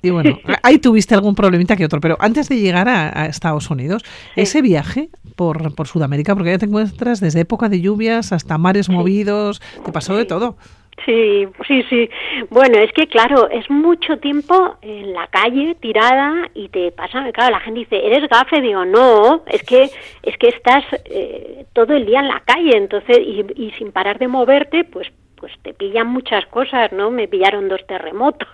y 0.03 0.11
bueno, 0.11 0.39
ahí 0.63 0.79
tuviste 0.79 1.15
algún 1.15 1.35
problemita 1.35 1.77
que 1.77 1.85
otro, 1.85 2.01
pero 2.01 2.17
antes 2.21 2.49
de 2.49 2.59
llegar 2.59 2.89
a, 2.89 3.27
Estados 3.27 3.71
Unidos, 3.71 4.05
ese 4.37 4.63
viaje 4.63 5.09
por, 5.37 5.75
por 5.75 5.87
Sudamérica, 5.87 6.35
porque 6.35 6.51
ya 6.51 6.59
te 6.59 6.67
encuentras 6.67 7.21
desde 7.21 7.41
época 7.41 7.69
de 7.69 7.81
lluvias 7.81 8.33
hasta 8.33 8.59
mares 8.59 8.89
movidos, 8.89 9.61
te 9.85 9.93
pasó 9.93 10.17
de 10.17 10.25
todo. 10.25 10.57
Sí, 11.05 11.47
sí, 11.67 11.83
sí. 11.91 12.09
Bueno, 12.51 12.79
es 12.79 12.93
que 12.93 13.09
claro, 13.09 13.51
es 13.51 13.69
mucho 13.69 14.19
tiempo 14.19 14.77
en 14.81 15.13
la 15.13 15.27
calle 15.27 15.75
tirada 15.81 16.49
y 16.55 16.69
te 16.69 16.93
pasa, 16.93 17.31
claro, 17.33 17.51
la 17.51 17.61
gente 17.61 17.81
dice, 17.81 18.07
¿eres 18.07 18.29
gafe? 18.29 18.61
Digo, 18.61 18.85
no, 18.85 19.43
es 19.47 19.63
que 19.65 19.91
es 20.23 20.39
que 20.39 20.49
estás 20.49 20.85
eh, 21.07 21.67
todo 21.73 21.95
el 21.95 22.07
día 22.07 22.21
en 22.21 22.29
la 22.29 22.41
calle, 22.41 22.77
entonces 22.77 23.19
y, 23.19 23.45
y 23.57 23.73
sin 23.73 23.91
parar 23.93 24.19
de 24.19 24.29
moverte, 24.29 24.85
pues 24.85 25.11
pues 25.45 25.59
te 25.61 25.75
pillan 25.75 26.07
muchas 26.07 26.47
cosas, 26.47 26.91
¿no? 26.91 27.11
Me 27.11 27.29
pillaron 27.29 27.69
dos 27.69 27.87
terremotos, 27.87 28.49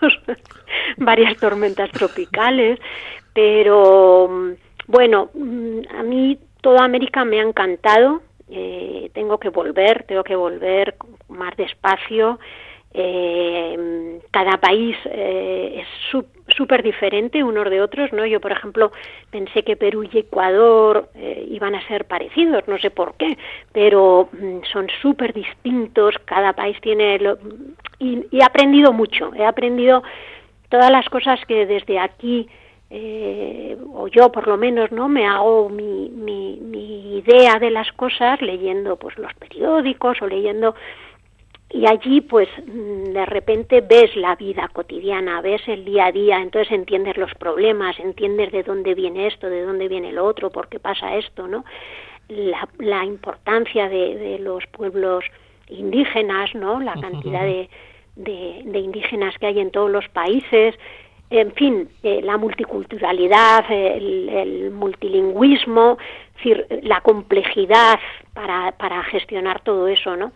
varias 0.96 1.36
tormentas 1.36 1.88
tropicales, 1.92 2.80
pero 3.32 4.56
bueno, 4.88 5.30
mm, 5.32 5.82
a 5.96 6.02
mí 6.02 6.36
toda 6.60 6.82
América 6.82 7.24
me 7.24 7.38
ha 7.38 7.44
encantado. 7.44 8.22
Eh, 8.48 9.08
tengo 9.14 9.38
que 9.38 9.50
volver, 9.50 10.02
tengo 10.02 10.24
que 10.24 10.34
volver 10.34 10.96
más 11.28 11.56
despacio. 11.56 12.40
Eh, 12.92 14.18
cada 14.32 14.56
país 14.56 14.96
eh, 15.04 15.82
es 15.82 15.86
súper 16.60 16.82
diferente 16.82 17.42
unos 17.42 17.70
de 17.70 17.80
otros, 17.80 18.12
¿no? 18.12 18.26
Yo, 18.26 18.38
por 18.38 18.52
ejemplo, 18.52 18.92
pensé 19.30 19.62
que 19.62 19.76
Perú 19.76 20.04
y 20.04 20.18
Ecuador 20.18 21.08
eh, 21.14 21.46
iban 21.48 21.74
a 21.74 21.86
ser 21.88 22.04
parecidos, 22.04 22.68
no 22.68 22.76
sé 22.76 22.90
por 22.90 23.14
qué, 23.14 23.38
pero 23.72 24.28
mm, 24.30 24.58
son 24.70 24.88
súper 25.00 25.32
distintos, 25.32 26.16
cada 26.26 26.52
país 26.52 26.76
tiene... 26.82 27.18
Lo, 27.18 27.38
y, 27.98 28.26
he 28.30 28.44
aprendido 28.44 28.92
mucho, 28.92 29.32
he 29.34 29.46
aprendido 29.46 30.02
todas 30.68 30.90
las 30.90 31.08
cosas 31.08 31.40
que 31.46 31.64
desde 31.64 31.98
aquí, 31.98 32.46
eh, 32.90 33.78
o 33.94 34.08
yo 34.08 34.30
por 34.30 34.46
lo 34.46 34.58
menos, 34.58 34.92
¿no? 34.92 35.08
Me 35.08 35.26
hago 35.26 35.70
mi, 35.70 36.10
mi, 36.10 36.58
mi 36.60 37.16
idea 37.20 37.58
de 37.58 37.70
las 37.70 37.90
cosas 37.92 38.42
leyendo 38.42 38.96
pues 38.96 39.16
los 39.16 39.32
periódicos 39.34 40.20
o 40.20 40.26
leyendo 40.26 40.74
y 41.72 41.86
allí 41.86 42.20
pues 42.20 42.48
mm, 42.66 43.12
de 43.12 43.26
repente 43.26 43.80
ves 43.80 44.14
la 44.16 44.34
vida 44.34 44.68
cotidiana, 44.72 45.40
ves 45.40 45.62
el 45.68 45.84
día 45.84 46.06
a 46.06 46.12
día, 46.12 46.40
entonces 46.40 46.72
entiendes 46.72 47.16
los 47.16 47.32
problemas, 47.34 47.98
entiendes 48.00 48.50
de 48.50 48.62
dónde 48.62 48.94
viene 48.94 49.28
esto, 49.28 49.48
de 49.48 49.62
dónde 49.62 49.88
viene 49.88 50.12
lo 50.12 50.24
otro, 50.24 50.50
por 50.50 50.68
qué 50.68 50.80
pasa 50.80 51.16
esto, 51.16 51.46
¿no? 51.46 51.64
La, 52.28 52.68
la 52.78 53.04
importancia 53.04 53.88
de, 53.88 54.16
de, 54.16 54.38
los 54.38 54.66
pueblos 54.66 55.24
indígenas, 55.68 56.54
¿no? 56.54 56.80
La 56.80 56.94
cantidad 56.94 57.42
de, 57.42 57.68
de, 58.16 58.62
de, 58.64 58.78
indígenas 58.78 59.36
que 59.38 59.46
hay 59.46 59.60
en 59.60 59.70
todos 59.70 59.90
los 59.90 60.08
países, 60.08 60.76
en 61.30 61.52
fin, 61.52 61.88
eh, 62.02 62.20
la 62.22 62.36
multiculturalidad, 62.36 63.64
el, 63.70 64.28
el 64.28 64.70
multilingüismo, 64.72 65.98
decir, 66.36 66.66
la 66.82 67.00
complejidad 67.00 68.00
para, 68.34 68.72
para 68.72 69.02
gestionar 69.04 69.60
todo 69.60 69.86
eso, 69.86 70.16
¿no? 70.16 70.32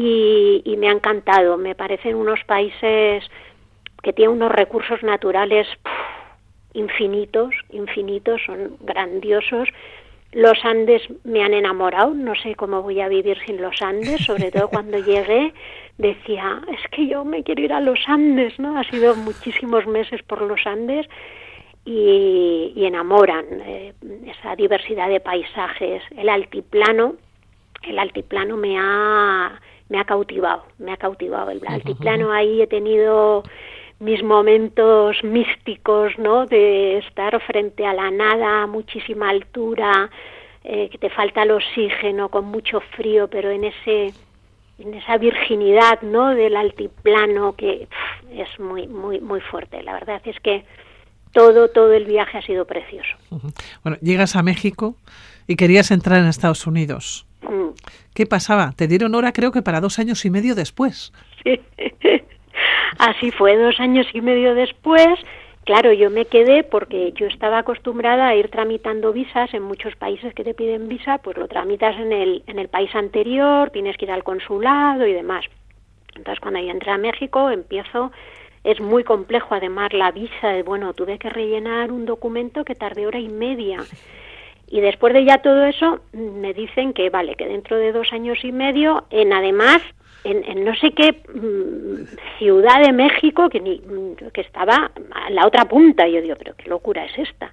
Y, 0.00 0.76
me 0.78 0.88
ha 0.88 0.92
encantado. 0.92 1.56
Me 1.56 1.74
parecen 1.74 2.14
unos 2.14 2.42
países 2.44 3.24
que 4.02 4.12
tienen 4.12 4.36
unos 4.36 4.52
recursos 4.52 5.02
naturales 5.02 5.66
infinitos, 6.72 7.52
infinitos, 7.70 8.40
son 8.46 8.76
grandiosos. 8.80 9.68
Los 10.30 10.64
Andes 10.64 11.02
me 11.24 11.42
han 11.42 11.52
enamorado, 11.52 12.14
no 12.14 12.34
sé 12.36 12.54
cómo 12.54 12.82
voy 12.82 13.00
a 13.00 13.08
vivir 13.08 13.38
sin 13.44 13.60
los 13.60 13.82
Andes, 13.82 14.24
sobre 14.24 14.52
todo 14.52 14.68
cuando 14.70 14.98
llegué 14.98 15.52
decía, 15.96 16.62
es 16.68 16.88
que 16.92 17.08
yo 17.08 17.24
me 17.24 17.42
quiero 17.42 17.62
ir 17.62 17.72
a 17.72 17.80
los 17.80 17.98
Andes, 18.06 18.56
¿no? 18.60 18.78
Ha 18.78 18.84
sido 18.84 19.16
muchísimos 19.16 19.84
meses 19.88 20.22
por 20.22 20.42
los 20.42 20.64
Andes 20.64 21.08
y, 21.84 22.72
enamoran 22.76 23.46
eh, 23.62 23.94
esa 24.26 24.54
diversidad 24.54 25.08
de 25.08 25.18
paisajes. 25.18 26.04
El 26.16 26.28
altiplano, 26.28 27.16
el 27.82 27.98
altiplano 27.98 28.56
me 28.56 28.78
ha 28.78 29.60
me 29.88 29.98
ha 29.98 30.04
cautivado, 30.04 30.64
me 30.78 30.92
ha 30.92 30.96
cautivado 30.96 31.50
el 31.50 31.60
altiplano. 31.66 32.30
Ahí 32.32 32.62
he 32.62 32.66
tenido 32.66 33.42
mis 34.00 34.22
momentos 34.22 35.16
místicos, 35.24 36.16
¿no? 36.18 36.46
De 36.46 36.98
estar 36.98 37.40
frente 37.42 37.86
a 37.86 37.94
la 37.94 38.10
nada, 38.10 38.62
a 38.62 38.66
muchísima 38.66 39.30
altura, 39.30 40.10
eh, 40.64 40.88
que 40.90 40.98
te 40.98 41.10
falta 41.10 41.42
el 41.42 41.50
oxígeno, 41.50 42.28
con 42.28 42.44
mucho 42.46 42.80
frío, 42.96 43.28
pero 43.28 43.50
en 43.50 43.64
ese 43.64 44.12
en 44.78 44.94
esa 44.94 45.18
virginidad, 45.18 46.02
¿no? 46.02 46.34
Del 46.34 46.54
altiplano 46.56 47.54
que 47.56 47.88
es 48.32 48.60
muy 48.60 48.86
muy 48.86 49.20
muy 49.20 49.40
fuerte. 49.40 49.82
La 49.82 49.94
verdad 49.94 50.20
es 50.24 50.38
que 50.40 50.64
todo 51.32 51.68
todo 51.68 51.92
el 51.92 52.04
viaje 52.04 52.38
ha 52.38 52.42
sido 52.42 52.64
precioso. 52.64 53.16
Bueno, 53.82 53.98
llegas 54.00 54.36
a 54.36 54.42
México 54.42 54.94
y 55.48 55.56
querías 55.56 55.90
entrar 55.90 56.20
en 56.20 56.26
Estados 56.26 56.66
Unidos. 56.66 57.27
¿Qué 58.14 58.26
pasaba? 58.26 58.72
Te 58.76 58.86
dieron 58.86 59.14
hora 59.14 59.32
creo 59.32 59.52
que 59.52 59.62
para 59.62 59.80
dos 59.80 59.98
años 59.98 60.24
y 60.24 60.30
medio 60.30 60.54
después. 60.54 61.12
Sí. 61.44 61.60
Así 62.98 63.30
fue, 63.30 63.56
dos 63.56 63.78
años 63.78 64.06
y 64.12 64.20
medio 64.20 64.54
después. 64.54 65.18
Claro, 65.64 65.92
yo 65.92 66.08
me 66.08 66.24
quedé 66.24 66.64
porque 66.64 67.12
yo 67.12 67.26
estaba 67.26 67.58
acostumbrada 67.58 68.26
a 68.26 68.34
ir 68.34 68.48
tramitando 68.48 69.12
visas 69.12 69.52
en 69.52 69.62
muchos 69.62 69.94
países 69.96 70.32
que 70.32 70.42
te 70.42 70.54
piden 70.54 70.88
visa, 70.88 71.18
pues 71.18 71.36
lo 71.36 71.46
tramitas 71.46 71.94
en 71.96 72.10
el, 72.10 72.42
en 72.46 72.58
el 72.58 72.68
país 72.68 72.94
anterior, 72.94 73.70
tienes 73.70 73.98
que 73.98 74.06
ir 74.06 74.10
al 74.10 74.24
consulado 74.24 75.06
y 75.06 75.12
demás. 75.12 75.44
Entonces 76.16 76.40
cuando 76.40 76.60
yo 76.60 76.70
entré 76.70 76.90
a 76.90 76.96
México 76.96 77.50
empiezo, 77.50 78.10
es 78.64 78.80
muy 78.80 79.04
complejo 79.04 79.54
además 79.54 79.92
la 79.92 80.10
visa, 80.10 80.62
bueno, 80.64 80.94
tuve 80.94 81.18
que 81.18 81.28
rellenar 81.28 81.92
un 81.92 82.06
documento 82.06 82.64
que 82.64 82.74
tardé 82.74 83.06
hora 83.06 83.20
y 83.20 83.28
media. 83.28 83.78
Y 84.70 84.80
después 84.80 85.14
de 85.14 85.24
ya 85.24 85.38
todo 85.38 85.64
eso, 85.64 86.00
me 86.12 86.52
dicen 86.52 86.92
que 86.92 87.08
vale, 87.10 87.34
que 87.36 87.46
dentro 87.46 87.76
de 87.76 87.92
dos 87.92 88.12
años 88.12 88.38
y 88.44 88.52
medio, 88.52 89.04
en 89.10 89.32
además, 89.32 89.80
en, 90.24 90.64
no 90.64 90.74
sé 90.76 90.92
qué 90.92 91.22
mm, 91.32 92.38
ciudad 92.38 92.82
de 92.82 92.92
México, 92.92 93.48
que, 93.48 93.60
ni, 93.60 93.80
que 94.32 94.40
estaba 94.42 94.90
a 95.10 95.30
la 95.30 95.46
otra 95.46 95.64
punta, 95.64 96.06
y 96.06 96.12
yo 96.12 96.20
digo, 96.20 96.36
pero 96.36 96.54
qué 96.56 96.68
locura 96.68 97.04
es 97.06 97.18
esta. 97.18 97.52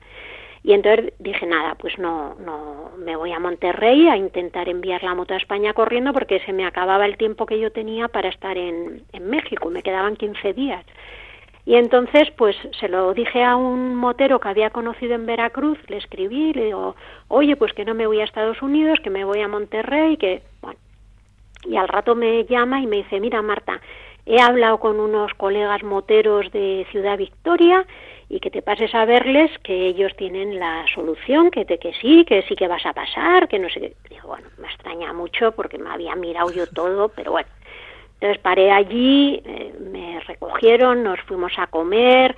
Y 0.62 0.74
entonces 0.74 1.14
dije, 1.20 1.46
nada, 1.46 1.76
pues 1.76 1.98
no, 2.00 2.36
no, 2.44 2.92
me 2.98 3.16
voy 3.16 3.32
a 3.32 3.40
Monterrey 3.40 4.08
a 4.08 4.18
intentar 4.18 4.68
enviar 4.68 5.04
la 5.04 5.14
moto 5.14 5.36
a 5.36 5.38
España 5.38 5.74
corriendo 5.74 6.12
porque 6.12 6.40
se 6.40 6.54
me 6.54 6.66
acababa 6.66 7.06
el 7.06 7.18
tiempo 7.18 7.46
que 7.46 7.60
yo 7.60 7.72
tenía 7.72 8.08
para 8.08 8.30
estar 8.30 8.58
en, 8.58 9.04
en 9.14 9.30
México, 9.30 9.70
me 9.70 9.84
quedaban 9.84 10.16
15 10.16 10.54
días. 10.54 10.84
Y 11.66 11.76
entonces, 11.76 12.30
pues 12.38 12.56
se 12.80 12.88
lo 12.88 13.14
dije 13.14 13.44
a 13.44 13.56
un 13.56 13.96
motero 13.96 14.40
que 14.40 14.50
había 14.50 14.70
conocido 14.70 15.16
en 15.16 15.26
Veracruz, 15.26 15.80
le 15.88 15.98
escribí, 15.98 16.54
le 16.54 16.66
digo, 16.66 16.96
oye, 17.28 17.56
pues 17.56 17.74
que 17.74 17.86
no 17.86 17.96
me 17.96 18.06
voy 18.06 18.20
a 18.20 18.24
Estados 18.24 18.62
Unidos, 18.62 19.00
que 19.04 19.10
me 19.10 19.26
voy 19.26 19.42
a 19.42 19.48
Monterrey, 19.48 20.18
que, 20.18 20.44
bueno. 20.62 20.80
Y 21.68 21.78
al 21.78 21.88
rato 21.88 22.14
me 22.14 22.46
llama 22.46 22.82
y 22.82 22.86
me 22.86 22.98
dice, 22.98 23.20
mira, 23.20 23.42
Marta, 23.42 23.82
he 24.28 24.40
hablado 24.40 24.80
con 24.80 25.00
unos 25.00 25.34
colegas 25.34 25.82
moteros 25.82 26.52
de 26.52 26.86
Ciudad 26.92 27.18
Victoria 27.18 27.88
y 28.30 28.40
que 28.40 28.52
te 28.52 28.62
pases 28.62 28.94
a 28.94 29.06
verles 29.06 29.50
que 29.64 29.88
ellos 29.88 30.16
tienen 30.16 30.60
la 30.60 30.86
solución, 30.94 31.50
que, 31.50 31.66
te, 31.66 31.80
que 31.80 31.94
sí, 31.94 32.26
que 32.26 32.44
sí 32.44 32.56
que 32.56 32.68
vas 32.68 32.86
a 32.86 32.94
pasar, 32.94 33.48
que 33.48 33.58
no 33.58 33.70
sé 33.70 33.80
qué. 33.80 33.96
Digo, 34.10 34.30
bueno, 34.30 34.48
me 34.60 34.68
extraña 34.68 35.14
mucho 35.14 35.52
porque 35.54 35.80
me 35.80 35.90
había 35.90 36.16
mirado 36.16 36.52
yo 36.52 36.68
todo, 36.68 37.10
pero 37.10 37.32
bueno. 37.32 37.48
Entonces 38.16 38.42
paré 38.42 38.72
allí, 38.72 39.42
eh, 39.46 39.74
me 39.92 40.20
recogieron, 40.22 41.04
nos 41.04 41.20
fuimos 41.22 41.52
a 41.58 41.68
comer, 41.68 42.36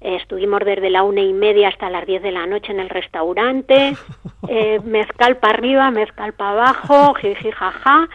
eh, 0.00 0.16
estuvimos 0.16 0.60
desde 0.64 0.88
la 0.88 1.02
una 1.02 1.20
y 1.20 1.32
media 1.32 1.68
hasta 1.68 1.90
las 1.90 2.06
diez 2.06 2.22
de 2.22 2.30
la 2.30 2.46
noche 2.46 2.72
en 2.72 2.80
el 2.80 2.88
restaurante, 2.88 3.94
eh, 4.48 4.80
mezcal 4.84 5.38
para 5.38 5.54
arriba, 5.54 5.90
mezcal 5.90 6.32
para 6.34 6.50
abajo, 6.50 7.14
jiji, 7.14 7.50
jaja, 7.50 8.08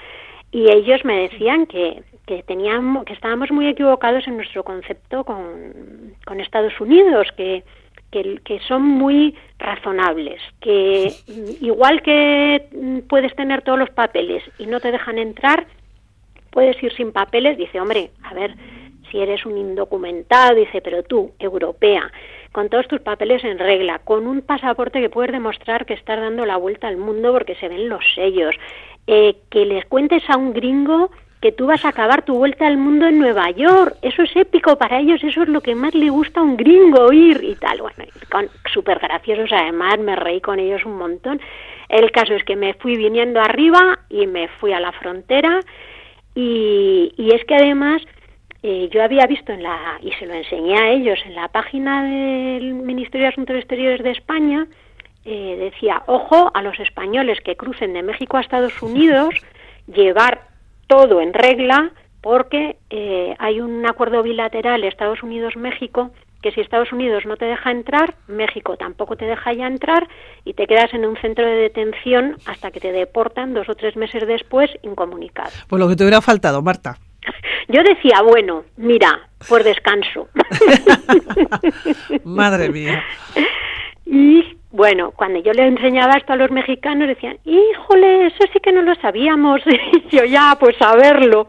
y 0.52 0.70
ellos 0.70 1.04
me 1.04 1.28
decían 1.28 1.66
que, 1.66 2.04
que 2.26 2.44
teníamos, 2.44 3.06
que 3.06 3.14
estábamos 3.14 3.52
muy 3.52 3.68
equivocados 3.68 4.28
en 4.28 4.38
nuestro 4.38 4.64
concepto 4.64 5.24
con, 5.24 6.16
con 6.26 6.40
Estados 6.40 6.80
Unidos, 6.80 7.28
que, 7.36 7.64
que, 8.10 8.40
que, 8.46 8.60
son 8.62 8.84
muy 8.84 9.36
razonables, 9.60 10.42
que 10.62 11.12
igual 11.62 12.02
que 12.04 13.04
puedes 13.10 13.36
tener 13.36 13.64
todos 13.64 13.80
los 13.80 13.90
papeles 13.90 14.44
y 14.58 14.66
no 14.66 14.80
te 14.80 14.92
dejan 14.92 15.18
entrar, 15.18 15.68
puedes 16.52 16.82
ir 16.84 16.94
sin 16.94 17.12
papeles, 17.12 17.58
dice, 17.58 17.80
hombre, 17.80 18.12
a 18.24 18.34
ver, 18.34 18.56
si 19.10 19.20
eres 19.20 19.46
un 19.46 19.58
indocumentado, 19.58 20.56
dice, 20.56 20.82
pero 20.82 21.04
tú, 21.04 21.32
europea, 21.40 22.12
con 22.52 22.70
todos 22.70 22.88
tus 22.88 23.02
papeles 23.02 23.44
en 23.44 23.60
regla, 23.60 24.00
con 24.00 24.28
un 24.28 24.42
pasaporte 24.42 25.02
que 25.02 25.10
puedes 25.10 25.32
demostrar 25.32 25.86
que 25.86 25.94
estás 25.94 26.20
dando 26.20 26.46
la 26.46 26.58
vuelta 26.58 26.88
al 26.88 26.98
mundo 26.98 27.32
porque 27.34 27.56
se 27.56 27.68
ven 27.68 27.90
los 27.90 28.04
sellos, 28.16 28.56
eh, 29.08 29.36
que 29.50 29.66
les 29.66 29.86
cuentes 29.86 30.24
a 30.30 30.38
un 30.38 30.54
gringo 30.54 31.12
que 31.42 31.52
tú 31.52 31.66
vas 31.66 31.84
a 31.86 31.90
acabar 31.90 32.24
tu 32.24 32.36
vuelta 32.36 32.68
al 32.68 32.78
mundo 32.78 33.08
en 33.08 33.18
Nueva 33.18 33.50
York. 33.50 33.98
Eso 34.04 34.22
es 34.22 34.36
épico 34.36 34.78
para 34.78 35.00
ellos, 35.00 35.24
eso 35.24 35.42
es 35.42 35.50
lo 35.50 35.62
que 35.62 35.74
más 35.74 35.96
le 35.96 36.12
gusta 36.12 36.40
a 36.40 36.44
un 36.44 36.56
gringo 36.56 37.06
oír 37.06 37.44
y 37.44 37.56
tal. 37.56 37.82
Bueno, 37.82 38.52
súper 38.72 39.00
graciosos, 39.00 39.52
además 39.52 39.98
me 39.98 40.16
reí 40.16 40.40
con 40.40 40.60
ellos 40.60 40.86
un 40.86 40.98
montón. 40.98 41.42
El 41.90 42.12
caso 42.12 42.36
es 42.36 42.44
que 42.44 42.56
me 42.56 42.76
fui 42.76 42.96
viniendo 42.96 43.42
arriba 43.42 44.00
y 44.08 44.28
me 44.28 44.50
fui 44.60 44.72
a 44.72 44.80
la 44.80 44.92
frontera 44.92 45.62
y, 46.36 47.14
y 47.18 47.32
es 47.34 47.44
que 47.46 47.56
además 47.56 48.02
eh, 48.64 48.90
yo 48.92 49.04
había 49.04 49.26
visto 49.26 49.52
en 49.52 49.64
la, 49.64 50.00
y 50.02 50.12
se 50.14 50.28
lo 50.28 50.34
enseñé 50.34 50.78
a 50.78 50.92
ellos, 50.92 51.20
en 51.26 51.34
la 51.34 51.48
página 51.48 52.04
del 52.04 52.76
Ministerio 52.76 53.26
de 53.26 53.34
Asuntos 53.34 53.56
Exteriores 53.56 54.04
de 54.04 54.12
España, 54.12 54.68
eh, 55.26 55.58
decía, 55.60 56.04
ojo 56.06 56.52
a 56.54 56.62
los 56.62 56.80
españoles 56.80 57.40
que 57.42 57.56
crucen 57.56 57.94
de 57.94 58.04
México 58.04 58.38
a 58.38 58.42
Estados 58.42 58.82
Unidos, 58.82 59.34
llevar 59.88 60.48
todo 60.88 61.22
en 61.22 61.34
regla, 61.34 61.92
porque 62.22 62.78
eh, 62.92 63.36
hay 63.40 63.62
un 63.62 63.84
acuerdo 63.88 64.22
bilateral 64.22 64.84
Estados 64.84 65.24
Unidos-México 65.24 66.12
que 66.42 66.52
si 66.52 66.62
Estados 66.62 66.92
Unidos 66.92 67.26
no 67.26 67.38
te 67.38 67.46
deja 67.46 67.72
entrar, 67.72 68.16
México 68.28 68.78
tampoco 68.78 69.16
te 69.16 69.26
deja 69.26 69.54
ya 69.54 69.68
entrar 69.68 70.08
y 70.44 70.54
te 70.54 70.68
quedas 70.68 70.94
en 70.94 71.06
un 71.06 71.16
centro 71.18 71.46
de 71.46 71.56
detención 71.56 72.38
hasta 72.46 72.72
que 72.72 72.80
te 72.80 72.92
deportan 72.92 73.54
dos 73.54 73.70
o 73.70 73.76
tres 73.76 73.96
meses 73.96 74.28
después 74.28 74.72
incomunicado. 74.82 75.52
Pues 75.68 75.80
lo 75.80 75.88
que 75.88 75.96
te 75.96 76.04
hubiera 76.04 76.22
faltado, 76.22 76.62
Marta. 76.62 76.98
Yo 77.68 77.84
decía, 77.84 78.22
bueno, 78.22 78.64
mira, 78.78 79.30
por 79.48 79.64
descanso. 79.64 80.28
Madre 82.24 82.70
mía. 82.70 83.04
Y 84.14 84.58
bueno, 84.72 85.12
cuando 85.12 85.40
yo 85.40 85.54
le 85.54 85.68
enseñaba 85.68 86.18
esto 86.18 86.34
a 86.34 86.36
los 86.36 86.52
mexicanos 86.52 87.08
decían, 87.08 87.38
híjole, 87.46 88.28
eso 88.28 88.44
sí 88.52 88.60
que 88.60 88.74
no 88.74 88.82
lo 88.82 88.94
sabíamos. 88.96 89.62
Y 89.66 90.16
yo 90.16 90.26
ya, 90.26 90.58
pues 90.60 90.76
a 90.82 90.96
verlo. 90.98 91.48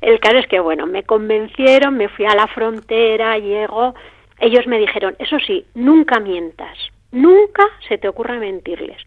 El 0.00 0.20
caso 0.20 0.38
es 0.38 0.46
que, 0.46 0.60
bueno, 0.60 0.86
me 0.86 1.04
convencieron, 1.04 1.96
me 1.96 2.08
fui 2.08 2.26
a 2.26 2.34
la 2.34 2.46
frontera, 2.48 3.38
llego. 3.38 3.94
Ellos 4.42 4.66
me 4.66 4.76
dijeron, 4.78 5.14
eso 5.20 5.38
sí, 5.38 5.64
nunca 5.74 6.18
mientas, 6.18 6.76
nunca 7.12 7.62
se 7.88 7.96
te 7.96 8.08
ocurra 8.08 8.40
mentirles. 8.40 9.00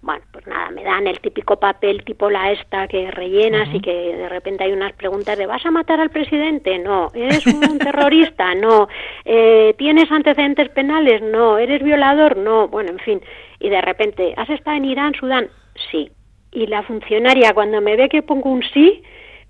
Bueno, 0.00 0.24
pues 0.30 0.46
nada, 0.46 0.70
me 0.70 0.84
dan 0.84 1.08
el 1.08 1.18
típico 1.18 1.58
papel 1.58 2.04
tipo 2.04 2.30
la 2.30 2.52
esta 2.52 2.86
que 2.86 3.10
rellenas 3.10 3.68
y 3.74 3.80
que 3.80 4.14
de 4.14 4.28
repente 4.28 4.62
hay 4.62 4.70
unas 4.70 4.92
preguntas 4.92 5.36
de 5.36 5.46
¿vas 5.46 5.66
a 5.66 5.72
matar 5.72 5.98
al 5.98 6.10
presidente? 6.10 6.78
No. 6.78 7.10
¿Eres 7.14 7.44
un 7.48 7.78
terrorista? 7.80 8.54
No. 8.54 8.86
Eh, 9.24 9.74
¿Tienes 9.76 10.08
antecedentes 10.12 10.68
penales? 10.68 11.20
No. 11.20 11.58
¿Eres 11.58 11.82
violador? 11.82 12.36
No. 12.36 12.68
Bueno, 12.68 12.90
en 12.90 13.00
fin. 13.00 13.20
Y 13.58 13.68
de 13.68 13.80
repente, 13.80 14.34
¿has 14.36 14.50
estado 14.50 14.76
en 14.76 14.84
Irán, 14.84 15.14
Sudán? 15.14 15.50
Sí. 15.90 16.12
Y 16.52 16.68
la 16.68 16.84
funcionaria 16.84 17.52
cuando 17.54 17.80
me 17.80 17.96
ve 17.96 18.08
que 18.08 18.22
pongo 18.22 18.50
un 18.50 18.62
sí, 18.72 19.02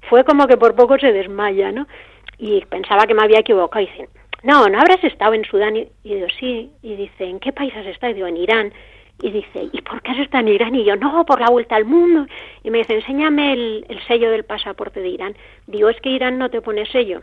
fue 0.09 0.25
como 0.25 0.47
que 0.47 0.57
por 0.57 0.75
poco 0.75 0.99
se 0.99 1.13
desmaya, 1.13 1.73
¿no? 1.73 1.87
Y 2.39 2.65
pensaba 2.65 3.07
que 3.07 3.13
me 3.13 3.23
había 3.23 3.41
equivocado 3.41 3.85
y 3.85 3.89
dice, 3.89 4.09
no, 4.43 4.69
no 4.69 4.81
habrás 4.81 5.03
estado 5.05 5.35
en 5.35 5.45
Sudán. 5.45 5.77
Y, 5.77 5.89
y 6.05 6.15
digo, 6.15 6.27
sí. 6.39 6.71
Y 6.83 6.97
dice, 6.97 7.25
¿en 7.25 7.41
qué 7.41 7.53
país 7.53 7.75
has 7.77 7.87
estado? 7.87 8.13
Y 8.13 8.15
digo, 8.15 8.27
en 8.27 8.37
Irán. 8.37 8.73
Y 9.23 9.31
dice, 9.31 9.69
¿y 9.73 9.81
por 9.81 10.03
qué 10.03 10.11
has 10.11 10.19
estado 10.19 10.47
en 10.47 10.55
Irán? 10.55 10.75
Y 10.75 10.85
yo, 10.85 10.97
no, 10.97 11.25
por 11.25 11.41
la 11.41 11.49
vuelta 11.49 11.77
al 11.77 11.87
mundo. 11.87 12.27
Y 12.63 12.71
me 12.71 12.79
dice, 12.79 12.95
enséñame 12.95 13.53
el, 13.55 13.87
el 13.89 14.03
sello 14.07 14.31
del 14.31 14.45
pasaporte 14.45 15.01
de 15.01 15.09
Irán. 15.09 15.35
Digo, 15.67 15.89
es 15.89 16.01
que 16.01 16.11
Irán 16.11 16.39
no 16.39 16.51
te 16.51 16.61
pone 16.61 16.85
sello, 16.87 17.23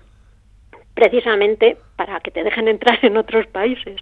precisamente 0.95 1.77
para 1.95 2.19
que 2.19 2.31
te 2.31 2.43
dejen 2.43 2.67
entrar 2.67 2.97
en 3.03 3.15
otros 3.15 3.45
países. 3.47 4.01